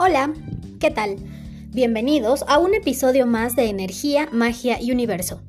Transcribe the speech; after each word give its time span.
Hola, 0.00 0.32
¿qué 0.78 0.92
tal? 0.92 1.16
Bienvenidos 1.70 2.44
a 2.46 2.60
un 2.60 2.72
episodio 2.72 3.26
más 3.26 3.56
de 3.56 3.64
Energía, 3.64 4.28
Magia 4.30 4.80
y 4.80 4.92
Universo. 4.92 5.42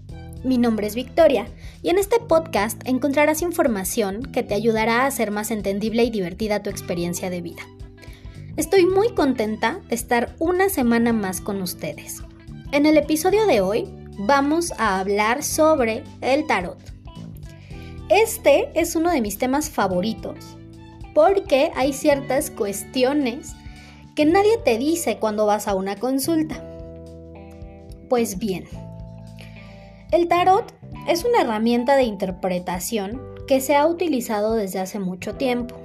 Mi 0.43 0.57
nombre 0.57 0.87
es 0.87 0.95
Victoria 0.95 1.45
y 1.83 1.89
en 1.89 1.99
este 1.99 2.19
podcast 2.19 2.81
encontrarás 2.85 3.43
información 3.43 4.23
que 4.23 4.41
te 4.41 4.55
ayudará 4.55 5.03
a 5.03 5.05
hacer 5.05 5.29
más 5.29 5.51
entendible 5.51 6.03
y 6.03 6.09
divertida 6.09 6.63
tu 6.63 6.71
experiencia 6.71 7.29
de 7.29 7.41
vida. 7.41 7.61
Estoy 8.57 8.87
muy 8.87 9.13
contenta 9.13 9.81
de 9.87 9.93
estar 9.93 10.35
una 10.39 10.69
semana 10.69 11.13
más 11.13 11.41
con 11.41 11.61
ustedes. 11.61 12.23
En 12.71 12.87
el 12.87 12.97
episodio 12.97 13.45
de 13.45 13.61
hoy 13.61 13.87
vamos 14.17 14.73
a 14.79 14.99
hablar 14.99 15.43
sobre 15.43 16.03
el 16.21 16.47
tarot. 16.47 16.79
Este 18.09 18.71
es 18.73 18.95
uno 18.95 19.11
de 19.11 19.21
mis 19.21 19.37
temas 19.37 19.69
favoritos 19.69 20.57
porque 21.13 21.71
hay 21.75 21.93
ciertas 21.93 22.49
cuestiones 22.49 23.53
que 24.19 24.25
nadie 24.25 24.57
te 24.57 24.77
dice 24.77 25.17
cuando 25.17 25.45
vas 25.45 25.69
a 25.69 25.75
una 25.75 25.95
consulta. 25.95 26.61
Pues 28.09 28.37
bien, 28.37 28.65
el 30.11 30.27
tarot 30.27 30.73
es 31.07 31.23
una 31.23 31.43
herramienta 31.43 31.95
de 31.95 32.03
interpretación 32.03 33.21
que 33.47 33.61
se 33.61 33.77
ha 33.77 33.87
utilizado 33.87 34.55
desde 34.55 34.79
hace 34.79 34.99
mucho 34.99 35.35
tiempo. 35.35 35.77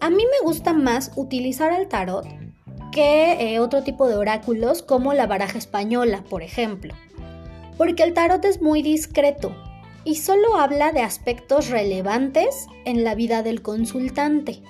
A 0.00 0.10
mí 0.10 0.22
me 0.22 0.46
gusta 0.46 0.74
más 0.74 1.12
utilizar 1.16 1.72
el 1.72 1.88
tarot 1.88 2.26
que 2.92 3.54
eh, 3.54 3.58
otro 3.58 3.82
tipo 3.82 4.06
de 4.06 4.16
oráculos 4.16 4.82
como 4.82 5.14
la 5.14 5.26
baraja 5.26 5.56
española, 5.56 6.24
por 6.28 6.42
ejemplo, 6.42 6.92
porque 7.78 8.02
el 8.02 8.12
tarot 8.12 8.44
es 8.44 8.60
muy 8.60 8.82
discreto 8.82 9.56
y 10.04 10.16
solo 10.16 10.58
habla 10.58 10.92
de 10.92 11.00
aspectos 11.00 11.70
relevantes 11.70 12.66
en 12.84 13.02
la 13.02 13.14
vida 13.14 13.42
del 13.42 13.62
consultante. 13.62 14.60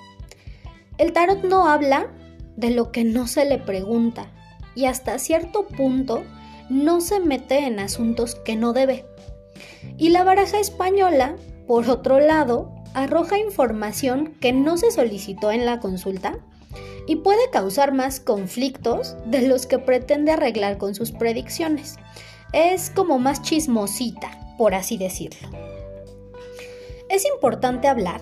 El 0.97 1.11
tarot 1.11 1.43
no 1.43 1.67
habla 1.67 2.07
de 2.55 2.71
lo 2.71 2.91
que 2.91 3.03
no 3.03 3.27
se 3.27 3.45
le 3.45 3.57
pregunta 3.57 4.31
y 4.75 4.85
hasta 4.85 5.19
cierto 5.19 5.67
punto 5.67 6.23
no 6.69 7.01
se 7.01 7.19
mete 7.19 7.59
en 7.65 7.79
asuntos 7.79 8.35
que 8.35 8.55
no 8.55 8.73
debe. 8.73 9.05
Y 9.97 10.09
la 10.09 10.23
baraja 10.23 10.59
española, 10.59 11.35
por 11.67 11.89
otro 11.89 12.19
lado, 12.19 12.71
arroja 12.93 13.37
información 13.37 14.35
que 14.39 14.53
no 14.53 14.77
se 14.77 14.91
solicitó 14.91 15.51
en 15.51 15.65
la 15.65 15.79
consulta 15.79 16.39
y 17.07 17.17
puede 17.17 17.49
causar 17.51 17.93
más 17.93 18.19
conflictos 18.19 19.15
de 19.25 19.47
los 19.47 19.67
que 19.67 19.79
pretende 19.79 20.31
arreglar 20.31 20.77
con 20.77 20.95
sus 20.95 21.11
predicciones. 21.11 21.97
Es 22.51 22.89
como 22.89 23.19
más 23.19 23.41
chismosita, 23.41 24.55
por 24.57 24.73
así 24.73 24.97
decirlo. 24.97 25.49
Es 27.09 27.25
importante 27.25 27.87
hablar 27.87 28.21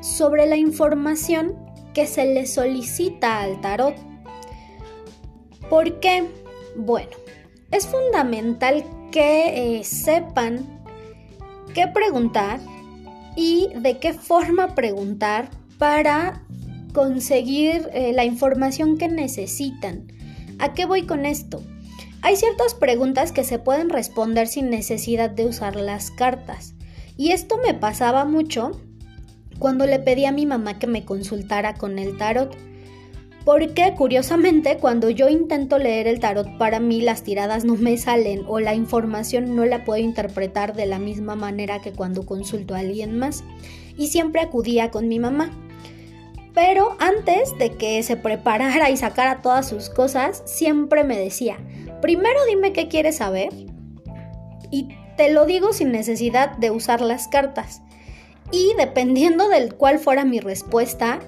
sobre 0.00 0.46
la 0.46 0.56
información 0.56 1.63
que 1.94 2.06
se 2.06 2.26
le 2.26 2.46
solicita 2.46 3.40
al 3.40 3.60
tarot. 3.60 3.94
¿Por 5.70 6.00
qué? 6.00 6.24
Bueno, 6.76 7.10
es 7.70 7.86
fundamental 7.86 8.84
que 9.10 9.78
eh, 9.78 9.84
sepan 9.84 10.82
qué 11.72 11.86
preguntar 11.88 12.60
y 13.36 13.70
de 13.76 13.98
qué 13.98 14.12
forma 14.12 14.74
preguntar 14.74 15.48
para 15.78 16.42
conseguir 16.92 17.88
eh, 17.92 18.12
la 18.12 18.24
información 18.24 18.98
que 18.98 19.08
necesitan. 19.08 20.12
¿A 20.58 20.74
qué 20.74 20.86
voy 20.86 21.06
con 21.06 21.26
esto? 21.26 21.62
Hay 22.22 22.36
ciertas 22.36 22.74
preguntas 22.74 23.32
que 23.32 23.44
se 23.44 23.58
pueden 23.58 23.90
responder 23.90 24.48
sin 24.48 24.70
necesidad 24.70 25.30
de 25.30 25.46
usar 25.46 25.76
las 25.76 26.10
cartas. 26.10 26.74
Y 27.16 27.32
esto 27.32 27.58
me 27.58 27.74
pasaba 27.74 28.24
mucho 28.24 28.80
cuando 29.58 29.86
le 29.86 29.98
pedí 29.98 30.24
a 30.24 30.32
mi 30.32 30.46
mamá 30.46 30.78
que 30.78 30.86
me 30.86 31.04
consultara 31.04 31.74
con 31.74 31.98
el 31.98 32.16
tarot. 32.16 32.56
Porque 33.44 33.92
curiosamente 33.94 34.78
cuando 34.78 35.10
yo 35.10 35.28
intento 35.28 35.78
leer 35.78 36.06
el 36.06 36.18
tarot 36.18 36.56
para 36.56 36.80
mí 36.80 37.02
las 37.02 37.22
tiradas 37.22 37.64
no 37.64 37.74
me 37.76 37.98
salen 37.98 38.42
o 38.48 38.58
la 38.58 38.74
información 38.74 39.54
no 39.54 39.66
la 39.66 39.84
puedo 39.84 40.02
interpretar 40.02 40.74
de 40.74 40.86
la 40.86 40.98
misma 40.98 41.36
manera 41.36 41.82
que 41.82 41.92
cuando 41.92 42.24
consulto 42.24 42.74
a 42.74 42.78
alguien 42.78 43.18
más. 43.18 43.44
Y 43.96 44.08
siempre 44.08 44.40
acudía 44.40 44.90
con 44.90 45.08
mi 45.08 45.18
mamá. 45.18 45.50
Pero 46.54 46.96
antes 47.00 47.56
de 47.58 47.72
que 47.72 48.02
se 48.02 48.16
preparara 48.16 48.88
y 48.88 48.96
sacara 48.96 49.42
todas 49.42 49.68
sus 49.68 49.90
cosas, 49.90 50.42
siempre 50.46 51.04
me 51.04 51.18
decía, 51.18 51.58
primero 52.00 52.38
dime 52.46 52.72
qué 52.72 52.88
quieres 52.88 53.16
saber 53.16 53.50
y 54.70 54.88
te 55.16 55.32
lo 55.32 55.46
digo 55.46 55.72
sin 55.72 55.92
necesidad 55.92 56.56
de 56.56 56.70
usar 56.70 57.00
las 57.00 57.28
cartas 57.28 57.82
y 58.54 58.72
dependiendo 58.76 59.48
del 59.48 59.74
cuál 59.74 59.98
fuera 59.98 60.24
mi 60.24 60.38
respuesta, 60.38 61.18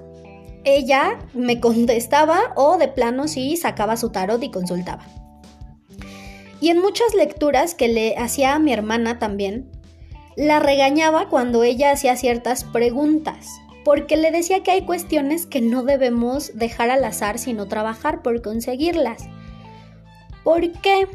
ella 0.64 1.18
me 1.34 1.60
contestaba 1.60 2.52
o 2.54 2.78
de 2.78 2.86
plano 2.86 3.26
sí 3.26 3.56
sacaba 3.56 3.96
su 3.96 4.10
tarot 4.10 4.42
y 4.42 4.50
consultaba. 4.50 5.04
Y 6.60 6.70
en 6.70 6.80
muchas 6.80 7.14
lecturas 7.14 7.74
que 7.74 7.88
le 7.88 8.16
hacía 8.16 8.54
a 8.54 8.58
mi 8.60 8.72
hermana 8.72 9.18
también, 9.18 9.70
la 10.36 10.60
regañaba 10.60 11.28
cuando 11.28 11.64
ella 11.64 11.90
hacía 11.90 12.16
ciertas 12.16 12.62
preguntas, 12.62 13.48
porque 13.84 14.16
le 14.16 14.30
decía 14.30 14.62
que 14.62 14.70
hay 14.70 14.82
cuestiones 14.82 15.46
que 15.46 15.60
no 15.60 15.82
debemos 15.82 16.56
dejar 16.56 16.90
al 16.90 17.04
azar, 17.04 17.38
sino 17.38 17.66
trabajar 17.66 18.22
por 18.22 18.40
conseguirlas. 18.40 19.24
¿Por 20.44 20.70
qué? 20.80 21.08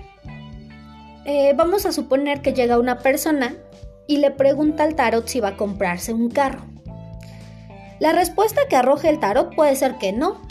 Eh, 1.25 1.53
vamos 1.55 1.85
a 1.85 1.93
suponer 1.93 2.41
que 2.41 2.53
llega 2.53 2.79
una 2.79 2.99
persona 2.99 3.55
y 4.11 4.17
le 4.17 4.29
pregunta 4.29 4.83
al 4.83 4.95
tarot 4.95 5.25
si 5.25 5.39
va 5.39 5.49
a 5.49 5.57
comprarse 5.57 6.13
un 6.13 6.29
carro. 6.29 6.65
La 8.01 8.11
respuesta 8.11 8.61
que 8.69 8.75
arroje 8.75 9.07
el 9.07 9.19
tarot 9.19 9.55
puede 9.55 9.73
ser 9.77 9.95
que 9.99 10.11
no, 10.11 10.41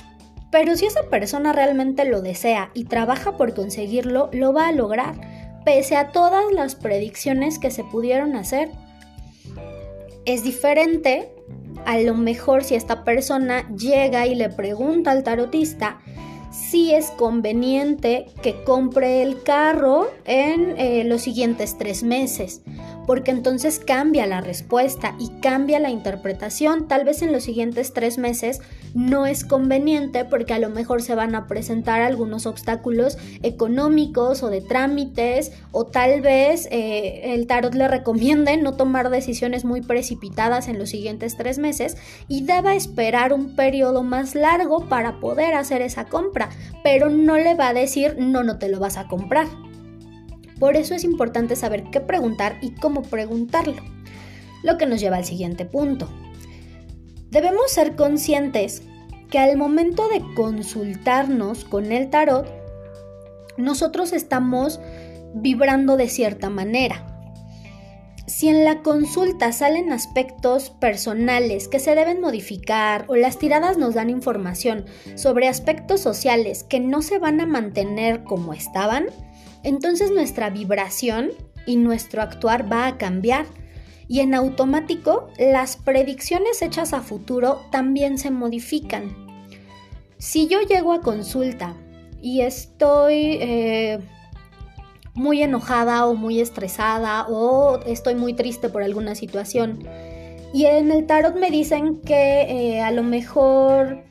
pero 0.51 0.77
si 0.77 0.87
esa 0.87 1.03
persona 1.11 1.53
realmente 1.53 2.07
lo 2.07 2.23
desea 2.23 2.71
y 2.73 2.85
trabaja 2.85 3.37
por 3.37 3.55
conseguirlo, 3.55 4.31
lo 4.33 4.55
va 4.55 4.69
a 4.69 4.73
lograr, 4.73 5.61
pese 5.67 5.97
a 5.97 6.09
todas 6.09 6.45
las 6.55 6.75
predicciones 6.75 7.59
que 7.59 7.71
se 7.71 7.85
pudieron 7.85 8.35
hacer. 8.35 8.71
Es 10.25 10.43
diferente, 10.43 11.35
a 11.85 11.99
lo 11.99 12.15
mejor 12.15 12.65
si 12.65 12.77
esta 12.77 13.05
persona 13.05 13.69
llega 13.77 14.27
y 14.27 14.37
le 14.37 14.49
pregunta 14.49 15.11
al 15.11 15.23
tarotista 15.23 15.99
si 16.51 16.95
es 16.95 17.11
conveniente 17.11 18.27
que 18.43 18.65
compre 18.65 19.23
el 19.23 19.43
carro 19.43 20.11
en 20.25 20.79
eh, 20.79 21.05
los 21.05 21.21
siguientes 21.23 21.77
tres 21.79 22.03
meses 22.03 22.63
porque 23.11 23.33
entonces 23.33 23.81
cambia 23.81 24.25
la 24.29 24.41
respuesta 24.41 25.17
y 25.19 25.31
cambia 25.41 25.81
la 25.81 25.91
interpretación. 25.91 26.87
Tal 26.87 27.05
vez 27.05 27.23
en 27.23 27.33
los 27.33 27.43
siguientes 27.43 27.93
tres 27.93 28.19
meses 28.19 28.61
no 28.95 29.27
es 29.27 29.45
conveniente 29.45 30.25
porque 30.25 30.55
a 30.55 30.61
lo 30.61 30.71
mejor 30.71 31.03
se 31.03 31.17
van 31.17 31.35
a 31.35 31.49
presentar 31.49 32.03
algunos 32.03 32.47
obstáculos 32.47 33.19
económicos 33.43 34.45
o 34.45 34.49
de 34.49 34.61
trámites 34.61 35.51
o 35.73 35.87
tal 35.87 36.21
vez 36.21 36.69
eh, 36.71 37.35
el 37.35 37.49
tarot 37.49 37.75
le 37.75 37.89
recomiende 37.89 38.57
no 38.59 38.75
tomar 38.75 39.11
decisiones 39.11 39.65
muy 39.65 39.81
precipitadas 39.81 40.69
en 40.69 40.79
los 40.79 40.91
siguientes 40.91 41.37
tres 41.37 41.59
meses 41.59 41.97
y 42.29 42.45
deba 42.45 42.77
esperar 42.77 43.33
un 43.33 43.57
periodo 43.57 44.05
más 44.05 44.37
largo 44.37 44.89
para 44.89 45.19
poder 45.19 45.55
hacer 45.55 45.83
esa 45.83 46.05
compra, 46.05 46.51
pero 46.85 47.11
no 47.11 47.37
le 47.37 47.57
va 47.57 47.71
a 47.71 47.75
decir 47.75 48.15
no, 48.21 48.45
no 48.45 48.61
te 48.61 48.69
lo 48.69 48.79
vas 48.79 48.99
a 48.99 49.09
comprar. 49.09 49.49
Por 50.61 50.77
eso 50.77 50.95
es 50.95 51.03
importante 51.03 51.57
saber 51.57 51.85
qué 51.91 52.01
preguntar 52.01 52.59
y 52.61 52.73
cómo 52.73 53.03
preguntarlo. 53.03 53.83
Lo 54.63 54.77
que 54.77 54.87
nos 54.87 55.01
lleva 55.01 55.17
al 55.17 55.25
siguiente 55.25 55.65
punto. 55.65 56.09
Debemos 57.31 57.73
ser 57.73 57.97
conscientes 57.97 58.83
que 59.31 59.39
al 59.39 59.57
momento 59.57 60.09
de 60.09 60.23
consultarnos 60.35 61.65
con 61.65 61.93
el 61.93 62.11
tarot, 62.11 62.47
nosotros 63.57 64.13
estamos 64.13 64.81
vibrando 65.35 65.97
de 65.97 66.09
cierta 66.09 66.51
manera. 66.51 67.07
Si 68.27 68.49
en 68.49 68.65
la 68.65 68.83
consulta 68.83 69.53
salen 69.53 69.93
aspectos 69.93 70.71
personales 70.71 71.69
que 71.69 71.79
se 71.79 71.95
deben 71.95 72.21
modificar 72.21 73.05
o 73.09 73.17
las 73.17 73.39
tiradas 73.39 73.79
nos 73.79 73.95
dan 73.95 74.11
información 74.11 74.85
sobre 75.15 75.49
aspectos 75.49 76.01
sociales 76.01 76.65
que 76.65 76.81
no 76.81 77.03
se 77.03 77.19
van 77.19 77.41
a 77.41 77.47
mantener 77.47 78.25
como 78.25 78.53
estaban, 78.53 79.07
entonces 79.63 80.11
nuestra 80.11 80.51
vibración 80.51 81.31
y 81.67 81.77
nuestro 81.77 82.23
actuar 82.23 82.71
va 82.71 82.87
a 82.87 82.99
cambiar. 82.99 83.47
Y 84.09 84.21
en 84.21 84.35
automático, 84.35 85.29
las 85.39 85.77
predicciones 85.77 86.63
hechas 86.63 86.93
a 86.93 87.01
futuro 87.01 87.61
también 87.71 88.19
se 88.19 88.31
modifican. 88.31 89.15
Si 90.19 90.49
yo 90.49 90.61
llego 90.63 90.93
a 90.93 91.01
consulta 91.01 91.77
y 92.21 92.41
estoy 92.41 93.39
eh, 93.41 94.01
muy 95.15 95.43
enojada 95.43 96.07
o 96.07 96.15
muy 96.15 96.41
estresada 96.41 97.27
o 97.29 97.81
estoy 97.87 98.17
muy 98.17 98.35
triste 98.35 98.69
por 98.69 98.83
alguna 98.83 99.15
situación, 99.15 99.79
y 100.53 100.67
en 100.67 100.91
el 100.91 101.07
tarot 101.07 101.37
me 101.37 101.51
dicen 101.51 102.01
que 102.01 102.43
eh, 102.43 102.81
a 102.81 102.91
lo 102.91 103.05
mejor 103.05 104.03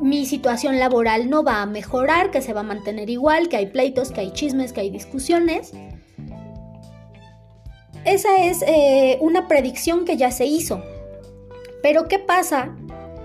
mi 0.00 0.26
situación 0.26 0.78
laboral 0.78 1.30
no 1.30 1.42
va 1.42 1.62
a 1.62 1.66
mejorar, 1.66 2.30
que 2.30 2.42
se 2.42 2.52
va 2.52 2.60
a 2.60 2.64
mantener 2.64 3.10
igual, 3.10 3.48
que 3.48 3.56
hay 3.56 3.66
pleitos, 3.66 4.10
que 4.10 4.20
hay 4.20 4.32
chismes, 4.32 4.72
que 4.72 4.80
hay 4.80 4.90
discusiones. 4.90 5.72
Esa 8.04 8.44
es 8.44 8.62
eh, 8.66 9.18
una 9.20 9.48
predicción 9.48 10.04
que 10.04 10.16
ya 10.16 10.30
se 10.30 10.46
hizo. 10.46 10.82
Pero 11.82 12.08
¿qué 12.08 12.18
pasa 12.18 12.74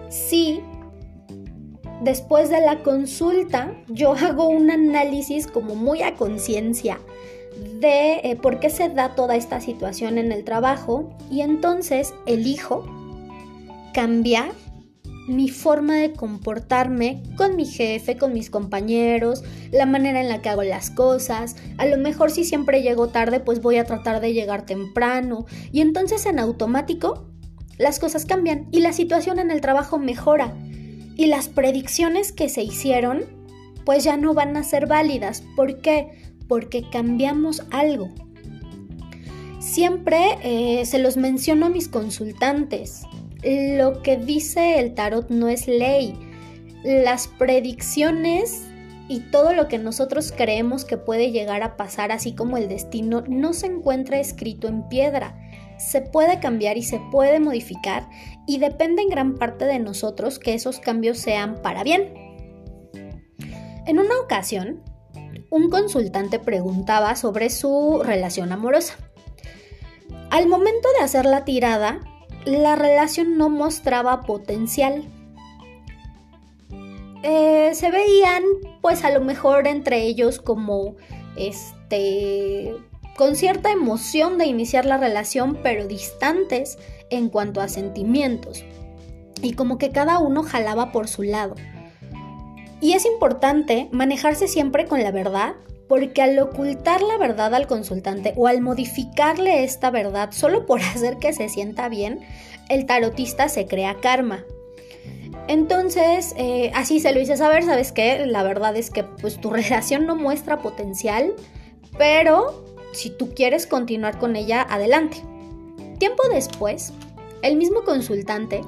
si 0.10 0.62
después 2.01 2.50
de 2.50 2.62
la 2.62 2.81
consulta, 2.83 3.74
yo 3.88 4.13
hago 4.22 4.48
un 4.48 4.72
análisis 4.72 5.48
como 5.48 5.75
muy 5.75 6.01
a 6.01 6.15
conciencia 6.15 7.00
de 7.80 8.22
eh, 8.24 8.38
por 8.42 8.60
qué 8.60 8.69
se 8.69 8.89
da 8.89 9.15
toda 9.15 9.36
esta 9.36 9.60
situación 9.60 10.18
en 10.18 10.31
el 10.31 10.44
trabajo 10.44 11.10
y 11.30 11.42
entonces 11.42 12.13
elijo 12.25 12.86
cambiar 13.94 14.51
mi 15.30 15.48
forma 15.48 15.96
de 15.96 16.12
comportarme 16.12 17.22
con 17.38 17.56
mi 17.56 17.66
jefe, 17.66 18.18
con 18.18 18.34
mis 18.34 18.50
compañeros, 18.50 19.44
la 19.72 19.86
manera 19.86 20.20
en 20.20 20.28
la 20.28 20.42
que 20.42 20.50
hago 20.50 20.64
las 20.64 20.90
cosas. 20.90 21.56
A 21.78 21.86
lo 21.86 21.98
mejor 21.98 22.31
si 22.31 22.44
siempre 22.44 22.81
llego 22.81 23.10
tarde, 23.10 23.40
pues 23.40 23.62
voy 23.62 23.78
a 23.78 23.86
tratar 23.86 24.22
de 24.22 24.34
llegar 24.34 24.66
temprano. 24.66 25.46
Y 25.72 25.81
entonces 25.81 26.26
en 26.26 26.40
automático 26.40 27.28
las 27.78 28.00
cosas 28.00 28.26
cambian 28.26 28.68
y 28.72 28.81
la 28.81 28.92
situación 28.92 29.40
en 29.40 29.52
el 29.52 29.62
trabajo 29.62 30.00
mejora. 30.00 30.54
Y 31.16 31.28
las 31.28 31.48
predicciones 31.48 32.32
que 32.32 32.50
se 32.50 32.64
hicieron, 32.64 33.25
pues 33.86 34.04
ya 34.04 34.18
no 34.18 34.34
van 34.34 34.58
a 34.58 34.64
ser 34.64 34.88
válidas. 34.88 35.44
¿Por 35.56 35.80
qué? 35.82 36.10
Porque 36.48 36.90
cambiamos 36.90 37.64
algo. 37.70 38.10
Siempre 39.60 40.40
eh, 40.42 40.86
se 40.86 40.98
los 40.98 41.18
menciono 41.18 41.68
a 41.68 41.70
mis 41.70 41.88
consultantes 41.88 43.04
lo 43.44 44.01
que 44.01 44.18
dice 44.18 44.80
el 44.80 44.94
tarot 44.95 45.30
no 45.30 45.47
es 45.47 45.68
ley. 45.68 46.18
Las 46.83 47.27
predicciones 47.27 48.65
y 49.07 49.21
todo 49.31 49.53
lo 49.53 49.68
que 49.68 49.80
nosotros 49.80 50.31
creemos 50.36 50.86
que 50.86 50.97
puede 50.97 51.31
llegar 51.31 51.63
a 51.63 51.77
pasar, 51.77 52.12
así 52.12 52.33
como 52.33 52.57
el 52.57 52.69
destino, 52.69 53.24
no 53.27 53.53
se 53.53 53.65
encuentra 53.68 54.19
escrito 54.19 54.68
en 54.68 54.88
piedra. 54.88 55.36
Se 55.77 56.01
puede 56.01 56.39
cambiar 56.39 56.77
y 56.77 56.83
se 56.83 57.01
puede 57.12 57.39
modificar 57.39 58.09
y 58.45 58.59
depende 58.59 59.01
en 59.01 59.09
gran 59.09 59.36
parte 59.36 59.65
de 59.65 59.80
nosotros 59.80 60.38
que 60.38 60.53
esos 60.53 60.80
cambios 60.80 61.18
sean 61.18 61.62
para 61.62 61.83
bien. 61.83 62.13
En 63.88 63.97
una 63.97 64.19
ocasión, 64.19 64.83
un 65.50 65.69
consultante 65.69 66.38
preguntaba 66.38 67.15
sobre 67.15 67.50
su 67.50 68.01
relación 68.03 68.51
amorosa. 68.51 68.95
Al 70.30 70.47
momento 70.47 70.88
de 70.97 71.03
hacer 71.03 71.25
la 71.25 71.45
tirada, 71.45 72.01
la 72.45 72.75
relación 72.75 73.38
no 73.38 73.50
mostraba 73.50 74.21
potencial. 74.21 75.03
Eh, 77.24 77.71
se 77.74 77.91
veían, 77.91 78.44
pues 78.81 79.03
a 79.03 79.12
lo 79.12 79.21
mejor 79.21 79.68
entre 79.68 80.03
ellos 80.03 80.39
como, 80.39 80.95
este, 81.36 82.75
con 83.18 83.36
cierta 83.36 83.71
emoción 83.71 84.38
de 84.38 84.45
iniciar 84.45 84.86
la 84.86 84.97
relación, 84.97 85.59
pero 85.62 85.88
distantes 85.88 86.77
en 87.09 87.30
cuanto 87.30 87.62
a 87.62 87.68
sentimientos. 87.68 88.63
Y 89.41 89.53
como 89.53 89.77
que 89.77 89.91
cada 89.91 90.19
uno 90.19 90.44
jalaba 90.44 90.91
por 90.91 91.07
su 91.07 91.24
lado. 91.24 91.56
Y 92.81 92.94
es 92.94 93.06
importante 93.06 93.89
manejarse 93.91 94.47
siempre 94.47 94.86
con 94.86 95.03
la 95.03 95.12
verdad 95.12 95.56
porque 95.89 96.21
al 96.21 96.38
ocultar 96.39 97.01
la 97.01 97.18
verdad 97.18 97.53
al 97.56 97.68
consultante 97.68 98.33
o 98.38 98.47
al 98.47 98.62
modificarle 98.62 99.63
esta 99.63 99.89
verdad 99.89 100.30
solo 100.31 100.65
por 100.65 100.80
hacer 100.95 101.18
que 101.18 101.33
se 101.33 101.50
sienta 101.50 101.89
bien, 101.89 102.21
el 102.69 102.86
tarotista 102.86 103.50
se 103.50 103.65
crea 103.65 103.97
karma. 104.00 104.45
Entonces, 105.47 106.36
eh, 106.38 106.71
así 106.75 107.00
se 107.00 107.12
lo 107.12 107.19
hice 107.19 107.36
saber, 107.36 107.63
¿sabes 107.63 107.91
qué? 107.91 108.25
La 108.27 108.44
verdad 108.44 108.75
es 108.77 108.91
que 108.91 109.03
pues 109.03 109.41
tu 109.41 109.50
relación 109.50 110.06
no 110.06 110.15
muestra 110.15 110.59
potencial, 110.59 111.33
pero 111.97 112.63
si 112.94 113.09
tú 113.09 113.33
quieres 113.33 113.65
continuar 113.65 114.19
con 114.19 114.36
ella, 114.36 114.62
adelante. 114.62 115.18
Tiempo 115.97 116.21
después, 116.31 116.94
el 117.41 117.57
mismo 117.57 117.83
consultante 117.83 118.62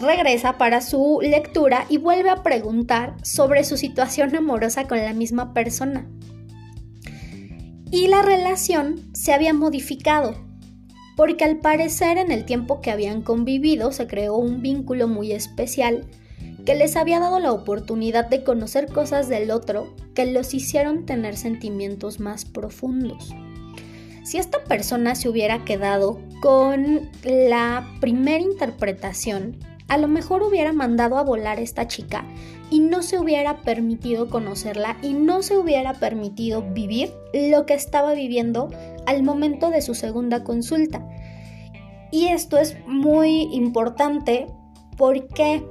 regresa 0.00 0.58
para 0.58 0.80
su 0.80 1.20
lectura 1.22 1.86
y 1.88 1.98
vuelve 1.98 2.30
a 2.30 2.42
preguntar 2.42 3.14
sobre 3.22 3.62
su 3.62 3.76
situación 3.76 4.34
amorosa 4.34 4.88
con 4.88 4.98
la 4.98 5.12
misma 5.12 5.54
persona 5.54 6.08
y 7.92 8.08
la 8.08 8.22
relación 8.22 9.02
se 9.12 9.34
había 9.34 9.52
modificado, 9.52 10.34
porque 11.14 11.44
al 11.44 11.58
parecer 11.58 12.16
en 12.16 12.32
el 12.32 12.46
tiempo 12.46 12.80
que 12.80 12.90
habían 12.90 13.20
convivido 13.20 13.92
se 13.92 14.06
creó 14.06 14.36
un 14.36 14.62
vínculo 14.62 15.08
muy 15.08 15.32
especial 15.32 16.06
que 16.64 16.74
les 16.74 16.96
había 16.96 17.20
dado 17.20 17.38
la 17.38 17.52
oportunidad 17.52 18.30
de 18.30 18.44
conocer 18.44 18.86
cosas 18.86 19.28
del 19.28 19.50
otro 19.50 19.94
que 20.14 20.24
los 20.24 20.54
hicieron 20.54 21.04
tener 21.04 21.36
sentimientos 21.36 22.18
más 22.18 22.46
profundos. 22.46 23.34
Si 24.24 24.38
esta 24.38 24.64
persona 24.64 25.14
se 25.14 25.28
hubiera 25.28 25.64
quedado 25.66 26.18
con 26.40 27.10
la 27.24 27.86
primera 28.00 28.42
interpretación, 28.42 29.58
a 29.88 29.98
lo 29.98 30.08
mejor 30.08 30.42
hubiera 30.42 30.72
mandado 30.72 31.18
a 31.18 31.22
volar 31.24 31.58
a 31.58 31.62
esta 31.62 31.88
chica 31.88 32.24
y 32.72 32.80
no 32.80 33.02
se 33.02 33.18
hubiera 33.18 33.58
permitido 33.58 34.30
conocerla 34.30 34.96
y 35.02 35.12
no 35.12 35.42
se 35.42 35.58
hubiera 35.58 35.92
permitido 35.92 36.62
vivir 36.62 37.12
lo 37.34 37.66
que 37.66 37.74
estaba 37.74 38.14
viviendo 38.14 38.70
al 39.04 39.22
momento 39.22 39.68
de 39.68 39.82
su 39.82 39.94
segunda 39.94 40.42
consulta. 40.42 41.06
Y 42.10 42.28
esto 42.28 42.56
es 42.56 42.78
muy 42.86 43.42
importante 43.52 44.46
porque 44.96 45.62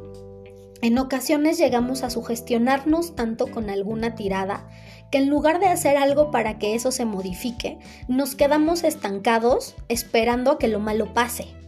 en 0.84 1.00
ocasiones 1.00 1.58
llegamos 1.58 2.04
a 2.04 2.12
sugestionarnos 2.12 3.16
tanto 3.16 3.48
con 3.48 3.72
alguna 3.72 4.14
tirada 4.14 4.70
que 5.10 5.18
en 5.18 5.28
lugar 5.28 5.60
de 5.60 5.70
hacer 5.70 5.98
algo 5.98 6.30
para 6.30 6.60
que 6.60 6.76
eso 6.76 6.92
se 6.92 7.06
modifique, 7.06 7.80
nos 8.08 8.36
quedamos 8.36 8.84
estancados 8.84 9.74
esperando 9.88 10.52
a 10.52 10.60
que 10.60 10.68
lo 10.68 10.80
malo 10.80 11.16
pase. 11.16 11.61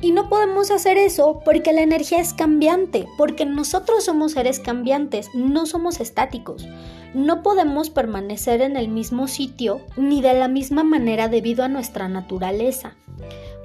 Y 0.00 0.12
no 0.12 0.28
podemos 0.28 0.70
hacer 0.70 0.96
eso 0.96 1.40
porque 1.44 1.72
la 1.72 1.82
energía 1.82 2.20
es 2.20 2.32
cambiante, 2.32 3.06
porque 3.16 3.44
nosotros 3.44 4.04
somos 4.04 4.32
seres 4.32 4.60
cambiantes, 4.60 5.28
no 5.34 5.66
somos 5.66 6.00
estáticos. 6.00 6.68
No 7.14 7.42
podemos 7.42 7.90
permanecer 7.90 8.60
en 8.60 8.76
el 8.76 8.88
mismo 8.88 9.26
sitio 9.26 9.80
ni 9.96 10.20
de 10.20 10.34
la 10.34 10.46
misma 10.46 10.84
manera 10.84 11.28
debido 11.28 11.64
a 11.64 11.68
nuestra 11.68 12.08
naturaleza. 12.08 12.96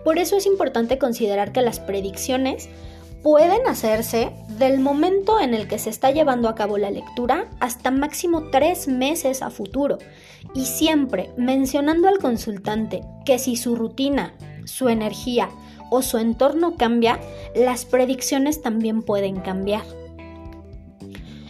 Por 0.03 0.17
eso 0.17 0.35
es 0.35 0.45
importante 0.45 0.97
considerar 0.97 1.51
que 1.51 1.61
las 1.61 1.79
predicciones 1.79 2.67
pueden 3.21 3.67
hacerse 3.67 4.31
del 4.57 4.79
momento 4.79 5.39
en 5.39 5.53
el 5.53 5.67
que 5.67 5.79
se 5.79 5.89
está 5.89 6.11
llevando 6.11 6.49
a 6.49 6.55
cabo 6.55 6.77
la 6.77 6.91
lectura 6.91 7.49
hasta 7.59 7.89
máximo 7.89 8.49
tres 8.51 8.87
meses 8.87 9.41
a 9.41 9.49
futuro 9.49 9.97
y 10.53 10.65
siempre 10.65 11.29
mencionando 11.37 12.09
al 12.09 12.19
consultante 12.19 13.01
que 13.25 13.39
si 13.39 13.55
su 13.55 13.75
rutina, 13.75 14.33
su 14.65 14.89
energía, 14.89 15.49
o 15.93 16.01
su 16.01 16.17
entorno 16.17 16.75
cambia, 16.75 17.19
las 17.55 17.85
predicciones 17.85 18.63
también 18.63 19.03
pueden 19.03 19.39
cambiar. 19.41 19.83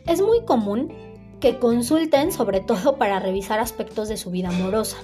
Es 0.06 0.22
muy 0.22 0.44
común 0.44 0.92
que 1.40 1.60
consulten 1.60 2.32
sobre 2.34 2.60
todo 2.60 2.98
para 2.98 3.20
revisar 3.20 3.60
aspectos 3.60 4.10
de 4.10 4.18
su 4.18 4.32
vida 4.32 4.50
amorosa. 4.50 4.98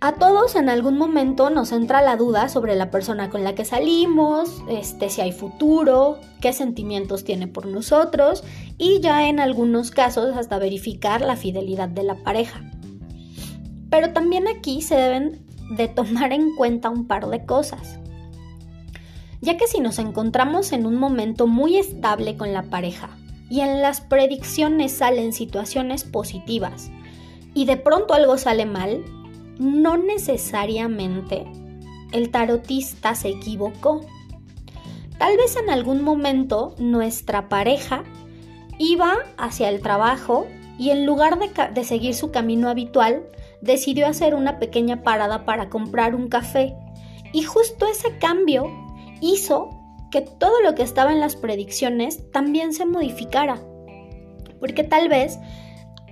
A 0.00 0.16
todos 0.16 0.56
en 0.56 0.68
algún 0.68 0.98
momento 0.98 1.50
nos 1.50 1.70
entra 1.70 2.02
la 2.02 2.16
duda 2.16 2.48
sobre 2.48 2.74
la 2.74 2.90
persona 2.90 3.30
con 3.30 3.44
la 3.44 3.54
que 3.54 3.64
salimos, 3.64 4.62
este, 4.68 5.08
si 5.08 5.20
hay 5.20 5.32
futuro, 5.32 6.18
qué 6.40 6.52
sentimientos 6.52 7.22
tiene 7.22 7.46
por 7.46 7.66
nosotros 7.66 8.42
y 8.76 9.00
ya 9.00 9.28
en 9.28 9.38
algunos 9.38 9.92
casos 9.92 10.36
hasta 10.36 10.58
verificar 10.58 11.20
la 11.20 11.36
fidelidad 11.36 11.88
de 11.88 12.02
la 12.02 12.16
pareja. 12.16 12.60
Pero 13.88 14.12
también 14.12 14.48
aquí 14.48 14.82
se 14.82 14.96
deben 14.96 15.43
de 15.70 15.88
tomar 15.88 16.32
en 16.32 16.54
cuenta 16.56 16.90
un 16.90 17.06
par 17.06 17.28
de 17.28 17.44
cosas. 17.44 17.98
Ya 19.40 19.56
que 19.56 19.66
si 19.66 19.80
nos 19.80 19.98
encontramos 19.98 20.72
en 20.72 20.86
un 20.86 20.96
momento 20.96 21.46
muy 21.46 21.76
estable 21.76 22.36
con 22.36 22.52
la 22.52 22.62
pareja 22.64 23.10
y 23.50 23.60
en 23.60 23.82
las 23.82 24.00
predicciones 24.00 24.92
salen 24.92 25.32
situaciones 25.32 26.04
positivas 26.04 26.90
y 27.52 27.66
de 27.66 27.76
pronto 27.76 28.14
algo 28.14 28.38
sale 28.38 28.66
mal, 28.66 29.04
no 29.58 29.96
necesariamente 29.96 31.46
el 32.12 32.30
tarotista 32.30 33.14
se 33.14 33.28
equivocó. 33.28 34.00
Tal 35.18 35.36
vez 35.36 35.56
en 35.56 35.70
algún 35.70 36.02
momento 36.02 36.74
nuestra 36.78 37.48
pareja 37.48 38.04
iba 38.78 39.14
hacia 39.36 39.68
el 39.68 39.80
trabajo 39.80 40.46
y 40.78 40.90
en 40.90 41.06
lugar 41.06 41.38
de, 41.38 41.84
seguir 41.84 42.14
su 42.14 42.30
camino 42.30 42.68
habitual, 42.68 43.22
decidió 43.60 44.06
hacer 44.06 44.34
una 44.34 44.58
pequeña 44.58 45.02
parada 45.02 45.44
para 45.44 45.68
comprar 45.68 46.14
un 46.14 46.28
café. 46.28 46.74
Y 47.32 47.42
justo 47.42 47.86
ese 47.86 48.18
cambio 48.18 48.66
hizo 49.20 49.70
que 50.10 50.20
todo 50.20 50.60
lo 50.62 50.74
que 50.74 50.82
estaba 50.82 51.12
en 51.12 51.20
las 51.20 51.36
predicciones 51.36 52.30
también 52.30 52.72
se 52.72 52.86
modificara. 52.86 53.60
Porque 54.60 54.84
tal 54.84 55.08
vez 55.08 55.38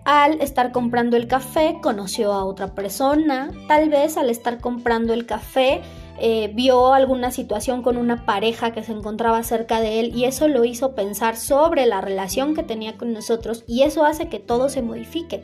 al 0.05 0.41
estar 0.41 0.73
comprando 0.73 1.17
el 1.17 1.29
café 1.29 1.79
conoció 1.81 2.33
a 2.33 2.45
otra 2.45 2.75
persona, 2.75 3.51
tal 3.69 3.89
vez 3.89 4.17
al 4.17 4.31
estar 4.31 4.59
comprando 4.59 5.15
el 5.15 5.27
café 5.27 5.81
eh, 6.19 6.51
vio 6.55 6.93
alguna 6.93 7.31
situación 7.31 7.83
con 7.83 7.97
una 7.97 8.27
pareja 8.27 8.73
que 8.73 8.83
se 8.83 8.93
encontraba 8.93 9.43
cerca 9.43 9.81
de 9.81 10.01
él 10.01 10.13
y 10.15 10.25
eso 10.25 10.49
lo 10.49 10.65
hizo 10.65 10.95
pensar 10.95 11.37
sobre 11.37 11.87
la 11.87 12.01
relación 12.01 12.55
que 12.55 12.63
tenía 12.63 12.99
con 12.99 13.13
nosotros 13.13 13.65
y 13.67 13.83
eso 13.83 14.05
hace 14.05 14.29
que 14.29 14.39
todo 14.39 14.69
se 14.69 14.83
modifique 14.83 15.43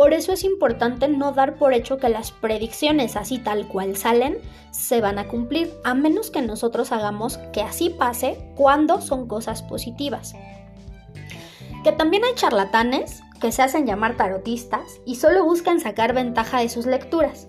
Por 0.00 0.14
eso 0.14 0.32
es 0.32 0.44
importante 0.44 1.08
no 1.08 1.32
dar 1.32 1.56
por 1.56 1.74
hecho 1.74 1.98
que 1.98 2.08
las 2.08 2.30
predicciones 2.32 3.16
así 3.16 3.36
tal 3.36 3.68
cual 3.68 3.98
salen 3.98 4.38
se 4.70 5.02
van 5.02 5.18
a 5.18 5.28
cumplir, 5.28 5.74
a 5.84 5.92
menos 5.92 6.30
que 6.30 6.40
nosotros 6.40 6.90
hagamos 6.90 7.36
que 7.52 7.60
así 7.60 7.90
pase 7.90 8.38
cuando 8.56 9.02
son 9.02 9.28
cosas 9.28 9.62
positivas. 9.62 10.32
Que 11.84 11.92
también 11.92 12.24
hay 12.24 12.34
charlatanes 12.34 13.20
que 13.42 13.52
se 13.52 13.60
hacen 13.60 13.86
llamar 13.86 14.16
tarotistas 14.16 15.02
y 15.04 15.16
solo 15.16 15.44
buscan 15.44 15.80
sacar 15.80 16.14
ventaja 16.14 16.60
de 16.60 16.70
sus 16.70 16.86
lecturas. 16.86 17.46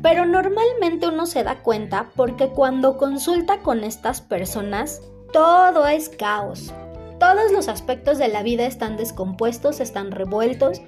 Pero 0.00 0.24
normalmente 0.24 1.08
uno 1.08 1.26
se 1.26 1.44
da 1.44 1.56
cuenta 1.56 2.10
porque 2.16 2.48
cuando 2.48 2.96
consulta 2.96 3.58
con 3.58 3.84
estas 3.84 4.22
personas, 4.22 5.02
todo 5.30 5.86
es 5.86 6.08
caos, 6.08 6.72
todos 7.18 7.52
los 7.52 7.68
aspectos 7.68 8.18
de 8.18 8.28
la 8.28 8.42
vida 8.42 8.66
están 8.66 8.96
descompuestos, 8.96 9.80
están 9.80 10.10
revueltos, 10.10 10.80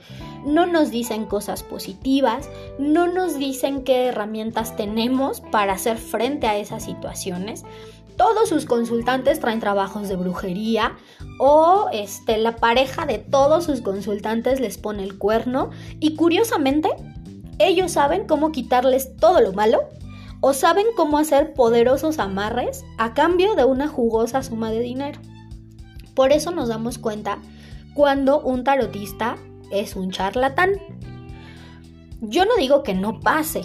no 0.45 0.67
nos 0.67 0.91
dicen 0.91 1.27
cosas 1.27 1.63
positivas, 1.63 2.49
no 2.79 3.07
nos 3.07 3.39
dicen 3.39 3.83
qué 3.83 4.07
herramientas 4.07 4.77
tenemos 4.77 5.41
para 5.41 5.75
hacer 5.75 5.99
frente 5.99 6.47
a 6.47 6.57
esas 6.57 6.85
situaciones. 6.85 7.65
Todos 8.17 8.49
sus 8.49 8.67
consultantes 8.67 9.39
traen 9.39 9.61
trabajos 9.61 10.09
de 10.09 10.17
brujería 10.17 10.97
o 11.39 11.89
este, 11.93 12.37
la 12.39 12.57
pareja 12.57 13.07
de 13.07 13.19
todos 13.19 13.65
sus 13.65 13.81
consultantes 13.81 14.59
les 14.59 14.77
pone 14.77 15.05
el 15.05 15.19
cuerno 15.19 15.71
y 16.01 16.17
curiosamente 16.17 16.91
ellos 17.59 17.93
saben 17.93 18.27
cómo 18.27 18.51
quitarles 18.51 19.17
todo 19.17 19.41
lo 19.41 19.53
malo 19.53 19.89
o 20.41 20.53
saben 20.53 20.87
cómo 20.97 21.19
hacer 21.19 21.55
poderosos 21.55 22.19
amarres 22.19 22.85
a 22.97 23.15
cambio 23.15 23.55
de 23.55 23.65
una 23.65 23.89
jugosa 23.89 24.43
suma 24.43 24.71
de 24.71 24.81
dinero. 24.81 25.21
Por 26.19 26.33
eso 26.33 26.51
nos 26.51 26.69
damos 26.69 26.99
cuenta 26.99 27.39
cuando 27.95 28.41
un 28.41 28.65
tarotista 28.65 29.37
es 29.71 29.95
un 29.95 30.11
charlatán. 30.11 30.73
Yo 32.21 32.45
no 32.45 32.57
digo 32.57 32.83
que 32.83 32.93
no 32.93 33.21
pase. 33.21 33.63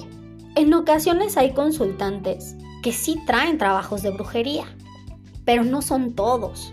En 0.53 0.71
ocasiones 0.75 1.35
hay 1.35 1.53
consultantes 1.53 2.55
que 2.83 2.91
sí 2.93 3.19
traen 3.25 3.57
trabajos 3.57 4.03
de 4.03 4.11
brujería, 4.11 4.65
pero 5.45 5.63
no 5.63 5.81
son 5.81 6.13
todos. 6.13 6.71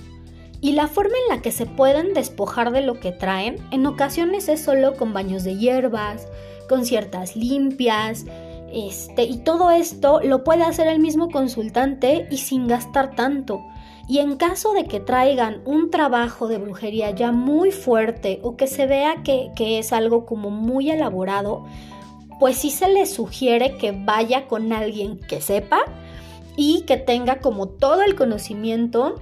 Y 0.60 0.72
la 0.72 0.86
forma 0.86 1.14
en 1.16 1.34
la 1.34 1.40
que 1.40 1.50
se 1.50 1.64
pueden 1.64 2.12
despojar 2.12 2.72
de 2.72 2.82
lo 2.82 3.00
que 3.00 3.12
traen 3.12 3.56
en 3.70 3.86
ocasiones 3.86 4.50
es 4.50 4.62
solo 4.62 4.98
con 4.98 5.14
baños 5.14 5.44
de 5.44 5.56
hierbas, 5.56 6.28
con 6.68 6.84
ciertas 6.84 7.36
limpias, 7.36 8.26
este, 8.70 9.22
y 9.22 9.38
todo 9.38 9.70
esto 9.70 10.20
lo 10.22 10.44
puede 10.44 10.62
hacer 10.62 10.88
el 10.88 10.98
mismo 10.98 11.30
consultante 11.30 12.28
y 12.30 12.36
sin 12.36 12.68
gastar 12.68 13.14
tanto. 13.14 13.64
Y 14.10 14.18
en 14.18 14.34
caso 14.34 14.72
de 14.72 14.86
que 14.86 14.98
traigan 14.98 15.62
un 15.64 15.88
trabajo 15.88 16.48
de 16.48 16.58
brujería 16.58 17.12
ya 17.12 17.30
muy 17.30 17.70
fuerte 17.70 18.40
o 18.42 18.56
que 18.56 18.66
se 18.66 18.86
vea 18.86 19.22
que, 19.22 19.52
es 19.78 19.92
algo 19.92 20.26
como 20.26 20.50
muy 20.50 20.90
elaborado, 20.90 21.64
pues 22.40 22.56
sí 22.56 22.72
se 22.72 22.88
les 22.88 23.14
sugiere 23.14 23.76
que 23.76 23.92
vaya 23.92 24.48
con 24.48 24.72
alguien 24.72 25.20
que 25.20 25.40
sepa 25.40 25.82
y 26.56 26.82
que 26.88 26.96
tenga 26.96 27.38
como 27.38 27.68
todo 27.68 28.02
el 28.02 28.16
conocimiento 28.16 29.14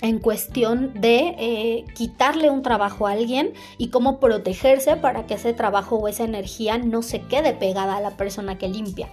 en 0.00 0.18
cuestión 0.18 0.94
de 0.98 1.34
eh, 1.38 1.84
quitarle 1.94 2.48
un 2.48 2.62
trabajo 2.62 3.06
a 3.06 3.10
alguien 3.10 3.52
y 3.76 3.88
cómo 3.88 4.18
protegerse 4.18 4.96
para 4.96 5.26
que 5.26 5.34
ese 5.34 5.52
trabajo 5.52 5.96
o 5.96 6.08
esa 6.08 6.24
energía 6.24 6.78
no 6.78 7.02
se 7.02 7.20
quede 7.20 7.52
pegada 7.52 7.98
a 7.98 8.00
la 8.00 8.16
persona 8.16 8.56
que 8.56 8.70
limpia. 8.70 9.10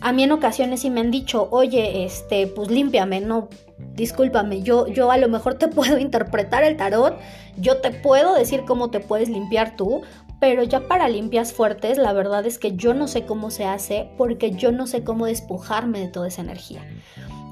A 0.00 0.12
mí 0.12 0.22
en 0.22 0.32
ocasiones 0.32 0.80
sí 0.80 0.90
me 0.90 1.00
han 1.00 1.10
dicho, 1.10 1.48
oye, 1.50 2.04
este, 2.04 2.46
pues 2.46 2.70
límpiame, 2.70 3.20
no, 3.20 3.48
discúlpame, 3.94 4.62
yo, 4.62 4.86
yo 4.86 5.10
a 5.10 5.18
lo 5.18 5.28
mejor 5.28 5.54
te 5.54 5.68
puedo 5.68 5.98
interpretar 5.98 6.62
el 6.62 6.76
tarot, 6.76 7.18
yo 7.56 7.78
te 7.78 7.90
puedo 7.90 8.34
decir 8.34 8.64
cómo 8.66 8.90
te 8.90 9.00
puedes 9.00 9.28
limpiar 9.28 9.76
tú, 9.76 10.02
pero 10.40 10.62
ya 10.62 10.86
para 10.86 11.08
limpias 11.08 11.52
fuertes, 11.52 11.98
la 11.98 12.12
verdad 12.12 12.46
es 12.46 12.58
que 12.58 12.76
yo 12.76 12.94
no 12.94 13.08
sé 13.08 13.26
cómo 13.26 13.50
se 13.50 13.64
hace 13.64 14.08
porque 14.16 14.52
yo 14.52 14.70
no 14.70 14.86
sé 14.86 15.02
cómo 15.02 15.26
despojarme 15.26 15.98
de 16.00 16.08
toda 16.08 16.28
esa 16.28 16.42
energía. 16.42 16.84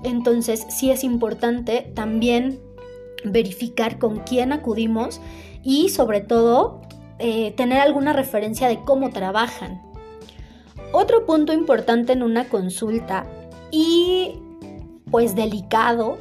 Entonces 0.05 0.67
sí 0.69 0.91
es 0.91 1.03
importante 1.03 1.91
también 1.95 2.61
verificar 3.25 3.99
con 3.99 4.21
quién 4.21 4.53
acudimos 4.53 5.21
y 5.65 5.89
sobre 5.89 6.21
todo 6.21 6.81
eh, 7.19 7.53
tener 7.53 7.81
alguna 7.81 8.13
referencia 8.13 8.69
de 8.69 8.81
cómo 8.85 9.11
trabajan. 9.11 9.83
Otro 10.93 11.27
punto 11.27 11.53
importante 11.53 12.13
en 12.13 12.23
una 12.23 12.49
consulta 12.49 13.27
y 13.71 14.35
pues 15.11 15.35
delicado 15.35 16.19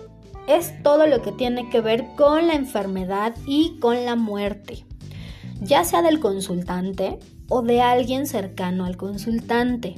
es 0.48 0.82
todo 0.84 1.08
lo 1.08 1.22
que 1.22 1.32
tiene 1.32 1.70
que 1.70 1.82
ver 1.82 2.06
con 2.16 2.48
la 2.48 2.54
enfermedad 2.54 3.36
y 3.48 3.80
con 3.80 4.06
la 4.06 4.16
muerte, 4.16 4.86
ya 5.62 5.84
sea 5.84 6.02
del 6.02 6.20
consultante 6.20 7.20
o 7.50 7.62
de 7.62 7.82
alguien 7.82 8.28
cercano 8.28 8.86
al 8.86 8.98
consultante. 8.98 9.96